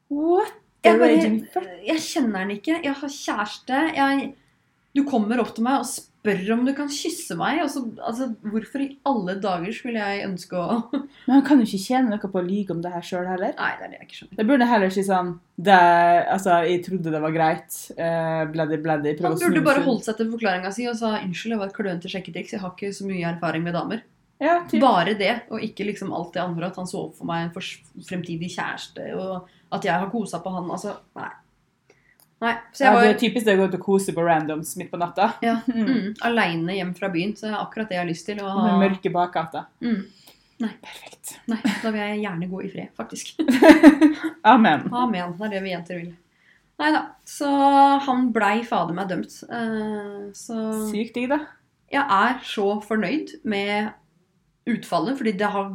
[0.09, 0.55] What?
[0.85, 2.79] Jeg, bare, jeg kjenner den ikke.
[2.83, 3.81] Jeg har kjæreste.
[3.95, 4.25] Jeg,
[4.95, 7.59] du kommer opp til meg og spør om du kan kysse meg.
[7.71, 10.79] Så, altså, hvorfor i alle dager skulle jeg ønske å
[11.27, 13.53] Men han kan jo ikke tjene noe på å lyge om det her sjøl heller.
[13.59, 14.39] Nei, det er det jeg ikke skjønner.
[14.39, 15.77] Det burde heller si sånn det,
[16.35, 17.79] Altså, jeg trodde det var greit.
[17.99, 19.15] Uh, bladdy, bladdy.
[19.25, 22.11] Han burde bare holdt seg til forklaringa si og sa unnskyld, det var et klønete
[22.11, 22.55] sjekketriks.
[22.55, 24.03] Jeg har ikke så mye erfaring med damer.
[24.39, 24.81] Ja, typ.
[24.83, 26.71] Bare det, og ikke liksom alt det andre.
[26.71, 30.71] At han så for meg en fremtidig kjæreste, og at jeg har kosa på han.
[30.71, 31.31] Altså, nei.
[32.43, 34.89] Nei, så ja, det er typisk det å gå ut og kose på randoms midt
[34.91, 35.29] på natta.
[35.41, 35.85] ja, Mm.
[35.87, 37.31] mm, aleine hjem fra byen.
[37.37, 38.41] Så det er akkurat det jeg har lyst til.
[38.43, 38.55] Ha.
[38.67, 39.65] Med mørke bakgata.
[39.81, 40.03] Mm.
[40.59, 41.33] Perfekt.
[41.51, 43.33] Nei, da vil jeg gjerne gå i fred, faktisk.
[44.53, 44.85] Amen.
[44.93, 45.33] Amen.
[45.39, 46.13] Det er det vi jenter vil.
[46.79, 47.01] Nei da.
[47.27, 47.47] Så
[48.05, 49.35] han blei fader meg dømt.
[49.47, 50.59] Eh, så
[50.91, 51.39] Sykt digg, da.
[51.91, 53.93] jeg er så fornøyd med
[54.67, 55.73] utfallet, fordi det har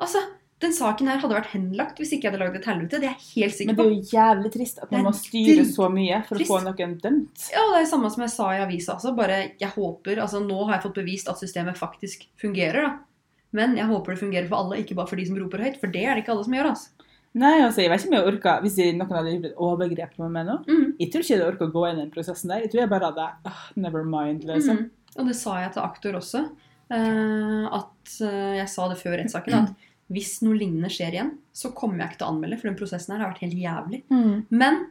[0.00, 0.18] Altså,
[0.64, 3.00] den saken her hadde vært henlagt hvis ikke jeg hadde lagd et helvete.
[3.02, 3.84] Det er jeg helt sikker på.
[3.84, 6.60] Men det er jo jævlig trist at man må styre så mye for å få
[6.64, 7.46] noen dømt.
[7.52, 9.14] Ja, det er det samme som jeg sa i avisa også.
[9.18, 12.94] Bare jeg håper Altså, nå har jeg fått bevist at systemet faktisk fungerer, da.
[13.54, 15.78] Men jeg håper det fungerer for alle, ikke bare for de som roper høyt.
[15.82, 17.04] For det er det ikke alle som gjør, altså.
[17.34, 20.28] Nei, altså, jeg vet ikke om jeg orka Hvis noen hadde gjort et overgrep på
[20.30, 20.84] meg nå Mm.
[21.00, 22.62] Jeg tror ikke jeg orka å gå inn i den prosessen der.
[22.62, 24.84] Jeg tror jeg bare hadde oh, Never mind, liksom.
[24.84, 25.08] Mm.
[25.18, 26.44] Og det sa jeg til aktor også.
[26.92, 29.56] Uh, at uh, Jeg sa det før rettssaken.
[29.58, 32.58] At hvis noe lignende skjer igjen, så kommer jeg ikke til å anmelde.
[32.60, 34.02] For den prosessen her har vært helt jævlig.
[34.12, 34.34] Mm.
[34.50, 34.82] Men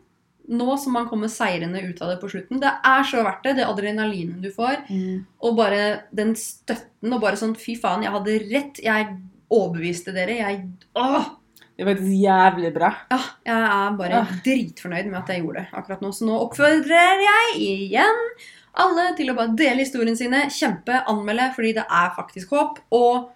[0.49, 3.53] nå som man kommer seirende ut av det på slutten, det er så verdt det.
[3.61, 4.81] Det adrenalinet du får.
[4.89, 5.21] Mm.
[5.45, 8.81] Og bare den støtten og bare sånn Fy faen, jeg hadde rett.
[8.83, 9.13] Jeg
[9.53, 10.39] overbeviste dere.
[10.41, 10.65] Jeg
[10.99, 11.29] Åh!
[11.73, 12.89] Det var faktisk jævlig bra.
[13.09, 14.33] Ja, jeg er bare Ah.
[14.45, 16.11] dritfornøyd med at jeg gjorde det akkurat nå.
[16.13, 18.19] Så nå oppfordrer jeg igjen
[18.75, 22.77] alle til å bare dele historiene sine, kjempe, anmelde, fordi det er faktisk håp.
[22.91, 23.29] Og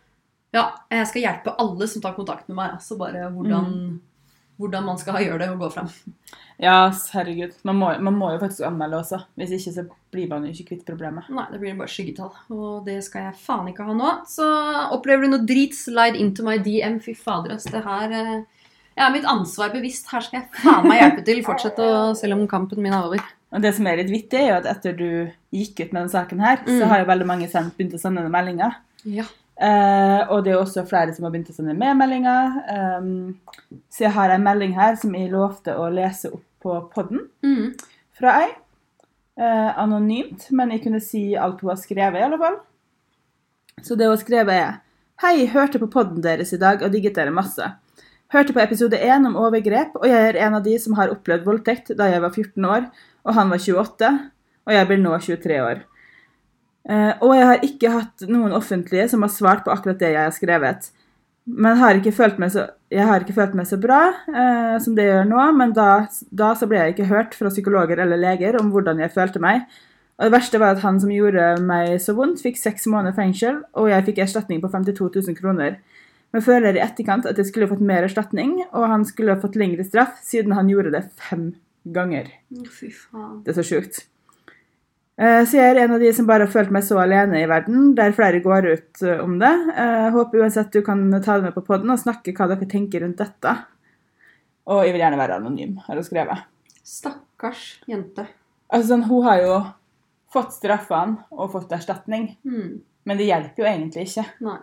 [0.53, 2.75] ja, jeg skal hjelpe alle som tar kontakt med meg.
[2.77, 3.99] Altså bare hvordan,
[4.57, 5.89] hvordan man skal gjøre det og gå fram.
[6.57, 7.53] Ja, herregud.
[7.67, 9.19] Man må, man må jo faktisk anmelde også.
[9.37, 11.27] Hvis ikke så blir man jo ikke kvitt problemet.
[11.29, 12.31] Nei, det blir bare skyggetall.
[12.55, 14.13] Og det skal jeg faen ikke ha nå.
[14.31, 14.47] Så
[14.95, 16.97] opplever du noe drit, slide into my DM.
[17.05, 17.67] Fy fader, ass.
[17.69, 18.37] Det her eh,
[18.97, 20.07] Jeg er mitt ansvar bevisst.
[20.09, 21.43] Her skal jeg faen meg hjelpe til.
[21.45, 23.21] Fortsette Selv om kampen min er over.
[23.53, 25.05] Og det som er litt vittig, er jo at etter du
[25.55, 26.79] gikk ut med denne saken her, Mm.
[26.81, 28.73] så har jo veldig mange sendt, begynt å sende deg meldinger.
[29.05, 29.23] Ja.
[29.57, 32.57] Eh, og det er også flere som har begynt å sende medmeldinger.
[32.99, 33.39] Um,
[33.89, 37.73] så jeg har en melding her som jeg lovte å lese opp på podden Mm.
[38.17, 38.51] fra ei.
[39.37, 42.59] Uh, anonymt, men jeg kunne si alt hun har skrevet, i alle fall.
[43.81, 44.79] Så det hun har skrevet, er
[45.17, 47.65] Hei, hørte på podden deres i dag og digget dere masse.
[48.29, 51.45] Hørte på episode 1 om overgrep, og jeg er en av de som har opplevd
[51.47, 52.85] voldtekt da jeg var 14 år,
[53.25, 54.11] og han var 28,
[54.67, 55.81] og jeg blir nå 23 år.
[56.87, 60.23] Eh, og jeg har ikke hatt noen offentlige som har svart på akkurat det jeg
[60.23, 60.89] har skrevet.
[61.47, 64.95] Men har ikke følt meg så, jeg har ikke følt meg så bra eh, som
[64.95, 65.91] det jeg gjør nå, men da,
[66.31, 69.63] da så ble jeg ikke hørt fra psykologer eller leger om hvordan jeg følte meg.
[70.17, 73.61] Og det verste var at han som gjorde meg så vondt, fikk seks måneder fengsel,
[73.77, 75.77] og jeg fikk erstatning på 52 000 kroner.
[76.35, 79.85] Men føler i etterkant at jeg skulle fått mer erstatning, og han skulle fått lengre
[79.87, 81.51] straff, siden han gjorde det fem
[81.95, 82.31] ganger.
[82.65, 83.43] Fy faen.
[83.45, 84.01] Det er så sjukt.
[85.19, 87.47] Eh, Så jeg er en av de som bare har følt meg så alene i
[87.49, 89.53] verden, der flere går ut eh, om det.
[89.75, 93.01] Jeg Håper uansett du kan ta det med på podden og snakke hva dere tenker
[93.01, 93.55] rundt dette.
[94.67, 96.43] Og jeg vil gjerne være anonym, har hun skrevet.
[96.83, 98.27] Stakkars jente.
[98.69, 99.57] Altså, sånn, hun har jo
[100.33, 102.81] fått straffene og fått erstatning, Mm.
[103.05, 104.25] men det hjelper jo egentlig ikke.
[104.43, 104.57] Nei.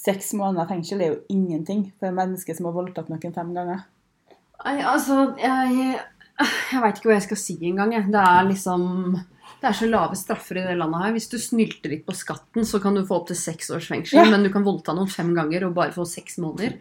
[0.00, 3.82] Seks måneder fengsel er jo ingenting for en menneske som har voldtatt noen fem ganger.
[4.64, 6.00] Nei, altså, jeg
[6.40, 7.92] Jeg veit ikke hva jeg skal si engang.
[7.92, 8.06] jeg.
[8.10, 9.20] Det er liksom
[9.60, 11.12] Det er så lave straffer i det landet her.
[11.12, 14.16] Hvis du snylter litt på skatten, så kan du få opptil seks års fengsel.
[14.22, 14.24] Ja.
[14.30, 16.78] Men du kan voldta noen fem ganger og bare få seks måneder.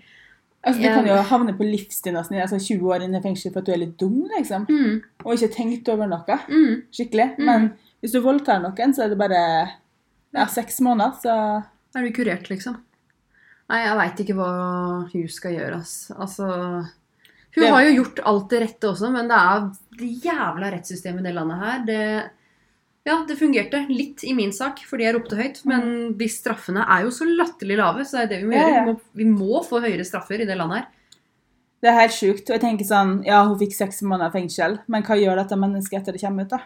[0.63, 3.51] Altså, Du Jeg- kan jo havne på livstid nesten, altså 20 år inn i fengsel
[3.53, 4.65] for at du er litt dum, liksom.
[4.67, 5.01] Mm.
[5.25, 6.83] Og ikke tenkt over noe Mm.
[6.91, 7.37] skikkelig.
[7.37, 7.45] Mm.
[7.45, 9.71] Men hvis du voldtar noen, så er det bare
[10.33, 11.65] ja, seks måneder, så
[11.95, 12.77] Er du kurert, liksom?
[13.69, 16.11] Nei, jeg veit ikke hva hun skal gjøre, ass.
[16.17, 16.45] Altså
[17.55, 21.19] Hun Det- har jo gjort alt det rette også, men det er det jævla rettssystemet
[21.19, 21.85] i det landet her.
[21.85, 22.29] Det
[23.09, 27.07] Ja, det fungerte litt i min sak fordi jeg ropte høyt, men de straffene er
[27.07, 28.81] jo så latterlig lave, så det er det vi må Ja, gjøre.
[28.85, 30.89] Vi må, vi må få høyere straffer i det landet her.
[31.79, 32.43] Det er helt sjukt.
[32.49, 36.01] Og jeg tenker sånn, ja, hun fikk seks måneder fengsel, men hva gjør dette mennesket
[36.01, 36.61] etter det kommer ut, da?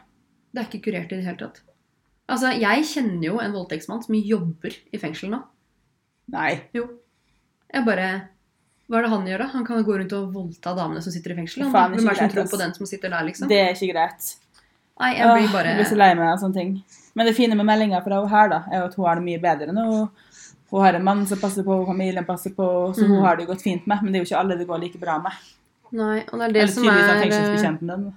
[0.54, 1.62] Det er ikke kurert i det hele tatt.
[2.34, 5.42] Altså, jeg kjenner jo en voldtektsmann som jobber i fengsel nå.
[6.34, 6.54] Nei.
[6.76, 6.88] Jo.
[7.74, 8.08] Jeg bare
[8.92, 9.48] Hva er det han gjør, da?
[9.54, 11.64] Han kan gå rundt og voldta damene som sitter i fengsel.
[11.64, 13.48] Hvem er det som ikke greit, tror på den som sitter der, liksom?
[13.50, 14.34] Det er ikke greit.
[15.02, 16.76] Nei, jeg blir bare jeg blir så lei meg av sånne ting.
[17.18, 19.26] Men det fine med meldinga fra hun her, da, er jo at hun har det
[19.26, 19.88] mye bedre nå.
[20.74, 22.68] hun har en mann som passer på, og familien passer på,
[22.98, 24.04] så hun har det jo gått fint med.
[24.04, 25.42] Men det er jo ikke alle det går like bra med.
[25.94, 28.08] Nei, og det er det Eller som tydeligvis Eller tydeligvis fengselsbetjenten den.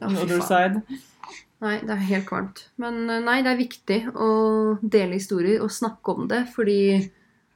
[0.00, 1.02] Ja, other side.
[1.64, 2.64] Nei, det er helt kvalmt.
[2.82, 4.30] Men eh, nei, det er viktig å
[4.82, 6.80] dele historier og snakke om det, fordi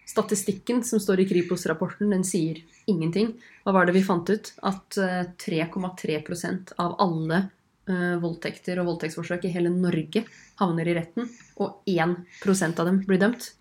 [0.09, 3.35] statistikken som står i Kripos-rapporten, den sier ingenting.
[3.65, 4.53] Hva var det vi fant ut?
[4.67, 7.51] At eh, 3,3% av alle eh,
[7.89, 10.25] voldtekter og voldtektsforsøk i hele Norge
[10.61, 11.29] havner i retten,
[11.59, 13.53] og 1% av dem blir dømt.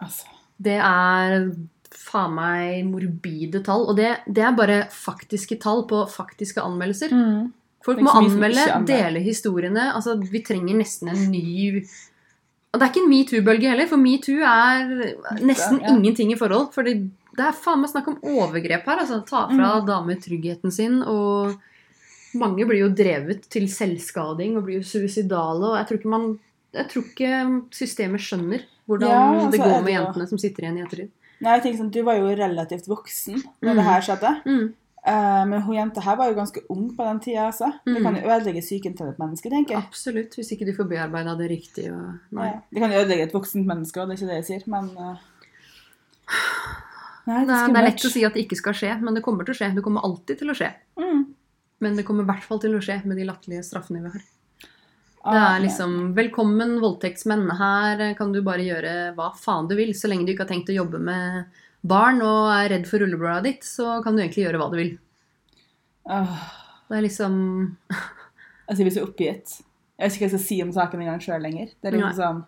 [0.00, 0.26] Altså.
[0.60, 1.52] Det er
[1.90, 3.86] faen meg morbide tall.
[3.88, 7.10] Og det, det er bare faktiske tall på faktiske anmeldelser.
[7.14, 7.52] Mm.
[7.84, 9.92] Folk må anmelde, dele historiene.
[9.94, 11.86] Altså, vi trenger nesten en ny
[12.70, 15.88] Og det er ikke en metoo-bølge heller, for metoo er nesten Ja.
[15.90, 16.68] ingenting i forhold.
[16.72, 17.10] For det
[17.40, 19.00] er faen meg snakk om overgrep her.
[19.00, 19.86] Altså, ta fra Mm.
[19.86, 21.02] damer tryggheten sin.
[21.02, 21.56] Og
[22.34, 25.72] mange blir jo drevet til selvskading og blir jo suicidale.
[25.72, 26.26] Og jeg tror ikke, man,
[26.76, 27.30] jeg tror ikke
[27.74, 31.10] systemet skjønner hvordan Ja, altså, det går med jentene som sitter igjen i ettertid.
[31.40, 33.76] Nei, jeg tenker sånn, Du var jo relativt voksen når Mm.
[33.76, 34.32] det her skjedde.
[34.44, 34.74] Mm.
[35.06, 37.46] Eh, men hun jenta her var jo ganske ung på den tida.
[37.46, 37.72] Altså.
[37.86, 38.02] Det Mm.
[38.02, 39.82] kan jo ødelegge psyken til et menneske, tenker jeg.
[39.88, 41.90] Absolutt, hvis ikke du får bearbeida det riktig.
[41.90, 42.46] Og, nei.
[42.52, 42.60] Ja.
[42.72, 44.90] Det kan jo ødelegge et voksent menneske, òg, det er ikke det jeg sier, men
[44.98, 45.16] uh...
[47.26, 49.22] Nei, Det er, det er lett å si at det ikke skal skje, men det
[49.22, 49.74] kommer til å skje.
[49.76, 50.70] Det kommer alltid til å skje.
[50.98, 51.24] Mm.
[51.80, 54.26] Men det kommer i hvert fall til å skje med de latterlige straffene vi har.
[55.20, 57.46] Det Ah, er liksom Velkommen, voldtektsmenn.
[57.58, 59.90] Her kan du bare gjøre hva faen du vil.
[59.96, 61.44] Så lenge du ikke har tenkt å jobbe med
[61.84, 64.94] barn og er redd for rullebladet ditt, så kan du egentlig gjøre hva du vil.
[66.88, 67.34] Det er liksom
[68.68, 69.58] altså, jeg blir så oppgitt.
[70.00, 71.74] Jeg vet ikke hva jeg skal si om saken engang sjøl lenger.
[71.80, 72.40] Det er liksom sånn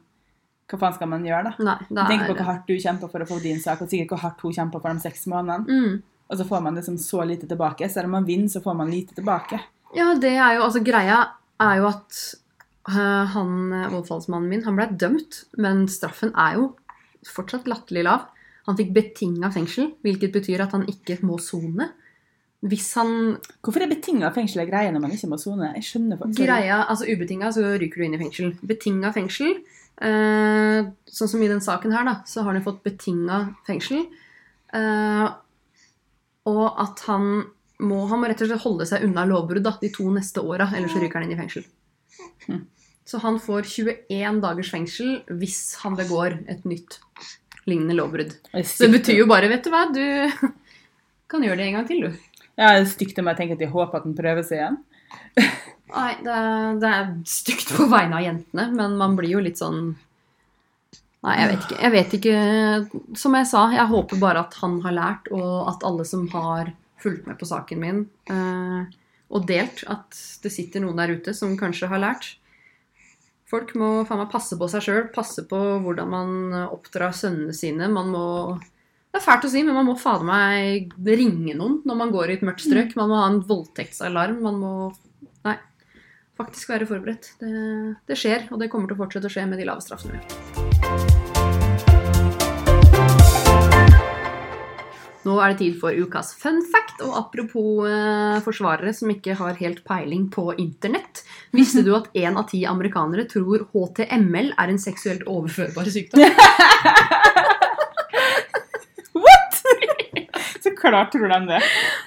[0.72, 1.76] Hva faen skal man gjøre, da?
[1.92, 4.22] Nei, Tenk på hvor hardt du kjemper for å få din sak, og sikkert hvor
[4.24, 5.68] hardt hun kjemper for de seks månedene.
[5.68, 6.02] mm.
[6.32, 7.88] Og så får man liksom så lite tilbake.
[7.92, 9.60] Selv om man vinner, så får man lite tilbake.
[9.92, 11.18] Ja, det er jo Altså, greia
[11.60, 12.20] er jo at
[12.88, 16.70] uh, han eh, overfallsmannen min, han ble dømt, men straffen er jo
[17.28, 18.30] fortsatt latterlig lav.
[18.66, 21.90] Han fikk betinga fengsel, hvilket betyr at han ikke må sone.
[22.62, 25.72] Hvis han Hvorfor er betinga fengsel en greie når man ikke må sone?
[25.76, 28.52] Jeg skjønner faktisk Greia, altså ubetinga, så ryker du inn i fengsel.
[28.64, 29.56] Betinga fengsel,
[30.00, 34.06] uh, sånn som i den saken her, da, så har han fått betinga fengsel.
[34.72, 35.24] Eh,
[36.48, 37.28] og at han
[37.82, 40.68] må, han må rett og slett holde seg unna lovbrudd da, de to neste åra,
[40.76, 41.66] ellers ryker han inn i fengsel.
[42.48, 42.62] Mhm.
[43.04, 47.00] Så han får 21 dagers fengsel hvis han begår et nytt
[47.66, 48.36] lignende lovbrudd.
[48.62, 50.52] Så det betyr jo bare, vet du hva, du
[51.30, 52.30] kan gjøre det en gang til, du.
[52.54, 54.78] Ja, det er stygt om jeg tenker at jeg håper at den prøver seg igjen.
[55.92, 56.38] Nei, det
[56.80, 59.94] det er stygt på vegne av jentene, men man blir jo litt sånn
[61.22, 61.78] Nei, jeg vet ikke.
[61.78, 62.36] Jeg vet ikke.
[63.18, 66.72] Som jeg sa, jeg håper bare at han har lært, og at alle som har
[67.02, 68.90] fulgt med på saken min eh,
[69.32, 72.34] og delt, at det sitter noen der ute som kanskje har lært.
[73.52, 76.30] Folk må faen meg passe på seg sjøl, passe på hvordan man
[76.64, 77.88] oppdrar sønnene sine.
[77.92, 78.26] Man må
[79.12, 82.32] Det er fælt å si, men man må fader meg ringe noen når man går
[82.32, 82.96] i et mørkt strøk.
[82.96, 84.40] Man må ha en voldtektsalarm.
[84.44, 84.72] Man må
[85.44, 85.58] Nei.
[86.40, 87.34] Faktisk være forberedt.
[87.40, 87.52] Det,
[88.08, 90.20] det skjer, og det kommer til å fortsette å skje med de lave straffene.
[95.22, 96.98] Nå er det tid for ukas fun fact.
[97.06, 101.22] Og apropos eh, forsvarere som ikke har helt peiling på internett.
[101.54, 106.22] Visste du at én av ti amerikanere tror HTML er en seksuelt overførbar sykdom?
[109.22, 109.52] What?!
[110.62, 111.60] Så klart tror de det.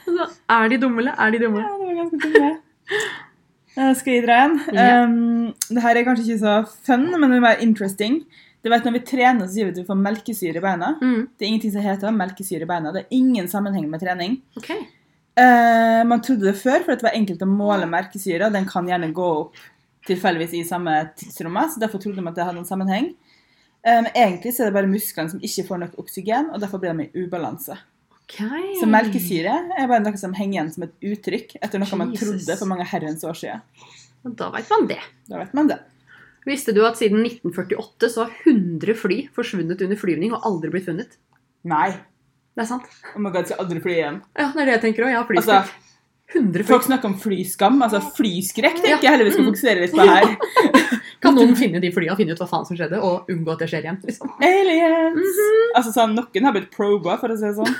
[0.07, 0.26] Altså,
[0.57, 1.59] er de dumme, eller er de dumme?
[1.63, 2.51] Ja, det var ganske dumme.
[3.76, 4.53] Eh, Skal jeg dra en?
[4.72, 4.84] Ja.
[5.03, 6.53] Um, det her er kanskje ikke så
[6.88, 8.13] fun, men det er mer interesting.
[8.66, 10.88] Du vet, Når vi trener, så sier vi at vi får melkesyre i beina.
[10.97, 12.91] Mm, Det er ingenting som heter melkesyre i beina.
[12.95, 14.39] Det er ingen sammenheng med trening.
[14.57, 14.80] Okay.
[15.38, 18.49] Eh, man trodde det før, for det var enkelt å måle melkesyre.
[18.49, 19.61] Den kan gjerne gå opp
[20.09, 23.11] tilfeldigvis i samme tidsrommet, så derfor trodde man at det hadde en sammenheng.
[23.86, 26.82] Eh, men egentlig så er det bare musklene som ikke får nok oksygen, og derfor
[26.82, 27.78] blir de i ubalanse.
[28.26, 28.80] Okay.
[28.82, 32.57] Så melkesyre er bare noe som henger igjen som et uttrykk etter noe man trodde
[32.57, 33.61] for mange herrens år siden.
[34.26, 35.03] Da vet man det.
[35.30, 35.84] Da vet man det.
[36.46, 40.86] Visste du at siden 1948 så har 100 fly forsvunnet under flyvning og aldri blitt
[40.86, 41.16] funnet?
[41.66, 41.89] Nei.
[42.56, 42.86] Det er sant.
[43.16, 44.22] Oh my god, skal aldri fly igjen.
[44.38, 45.12] Ja, det er det jeg tenker òg.
[45.12, 45.82] Jeg har Altså, flyskrekk.
[46.36, 46.68] 100 fly.
[46.70, 49.02] folk snakker om flyskam, altså flyskrekk tenker Ja.
[49.02, 50.38] jeg heller vi skal fokusere litt på her.
[51.26, 53.70] Kan noen finne de flya, finne ut hva faen som skjedde, og unngå at det
[53.72, 54.00] skjer igjen?
[54.06, 54.32] liksom?
[54.41, 55.18] Aliens!
[55.18, 55.72] Mhm.
[55.78, 57.76] Altså sånn, Noen har blitt proba, for å si det sånn.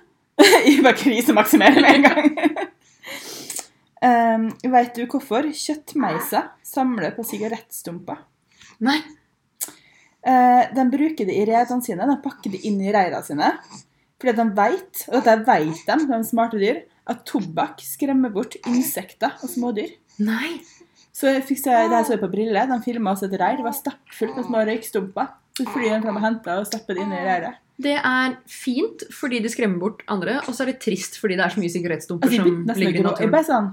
[0.66, 2.69] Jeg bare krisemaksimere med en gang.
[4.04, 8.24] Um, vet du hvorfor kjøttmeiser samler på sigarettstumper?
[8.84, 8.98] Nei.
[10.20, 13.54] Uh, de bruker det i redene sine, de pakker det inn i reira sine.
[14.20, 19.32] Fordi de vet, og dette vet de, de smarte dyr, at tobakk skremmer bort insekter
[19.40, 19.94] og smådyr.
[20.20, 20.58] Nei.
[21.16, 23.58] Så jeg fikk se, det her så jeg på briller, de filma oss et reir,
[23.58, 25.32] det var stappfullt med små røykstumper.
[25.56, 27.58] Så flyr den fram og henter og stapper det inn i røret.
[27.80, 31.44] Det er fint fordi det skremmer bort andre, og så er det trist fordi det
[31.46, 33.22] er så mye sigarettstumper Altså, som ligger i naturen.
[33.24, 33.70] jeg ble sånn,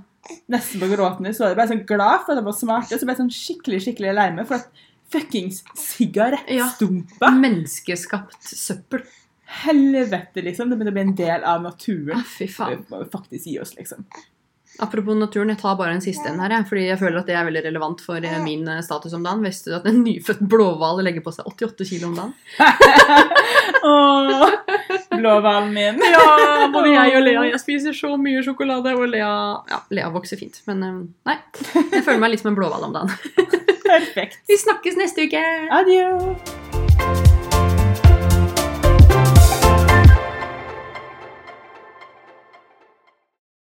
[0.55, 1.26] nesten på gråten.
[1.28, 1.49] Jeg så det.
[1.53, 3.80] Jeg ble sånn glad for at de var smarte, og så ble jeg sånn skikkelig
[3.88, 9.03] skikkelig lei meg for at fuckings sigarettstumper Menneskeskapt søppel.
[9.64, 10.70] Helvete, liksom.
[10.70, 12.18] Det begynner å bli en del av naturen.
[12.20, 12.82] Ah, fy Det faen.
[12.91, 14.03] må vi faktisk gi oss, liksom.
[14.84, 17.38] Apropos naturen, jeg tar bare en siste en her, jeg, fordi jeg føler at det
[17.38, 19.42] er veldig relevant for eh, min eh, status om dagen.
[19.46, 22.36] Visste du at en nyfødt blåhval legger på seg 88 kilo om dagen?
[23.92, 24.46] Åh,
[25.16, 26.04] blåhvalen min.
[26.18, 27.48] Ja, både jeg og Lea.
[27.54, 29.32] Jeg spiser så mye sjokolade, og Lea,
[29.72, 30.62] ja, Lea vokser fint.
[30.70, 31.02] Men eh,
[31.32, 31.38] nei,
[31.74, 33.14] jeg føler meg litt som en blåhval om dagen.
[33.88, 34.42] Perfekt.
[34.50, 35.44] Vi snakkes neste uke!
[35.82, 36.66] Adjø.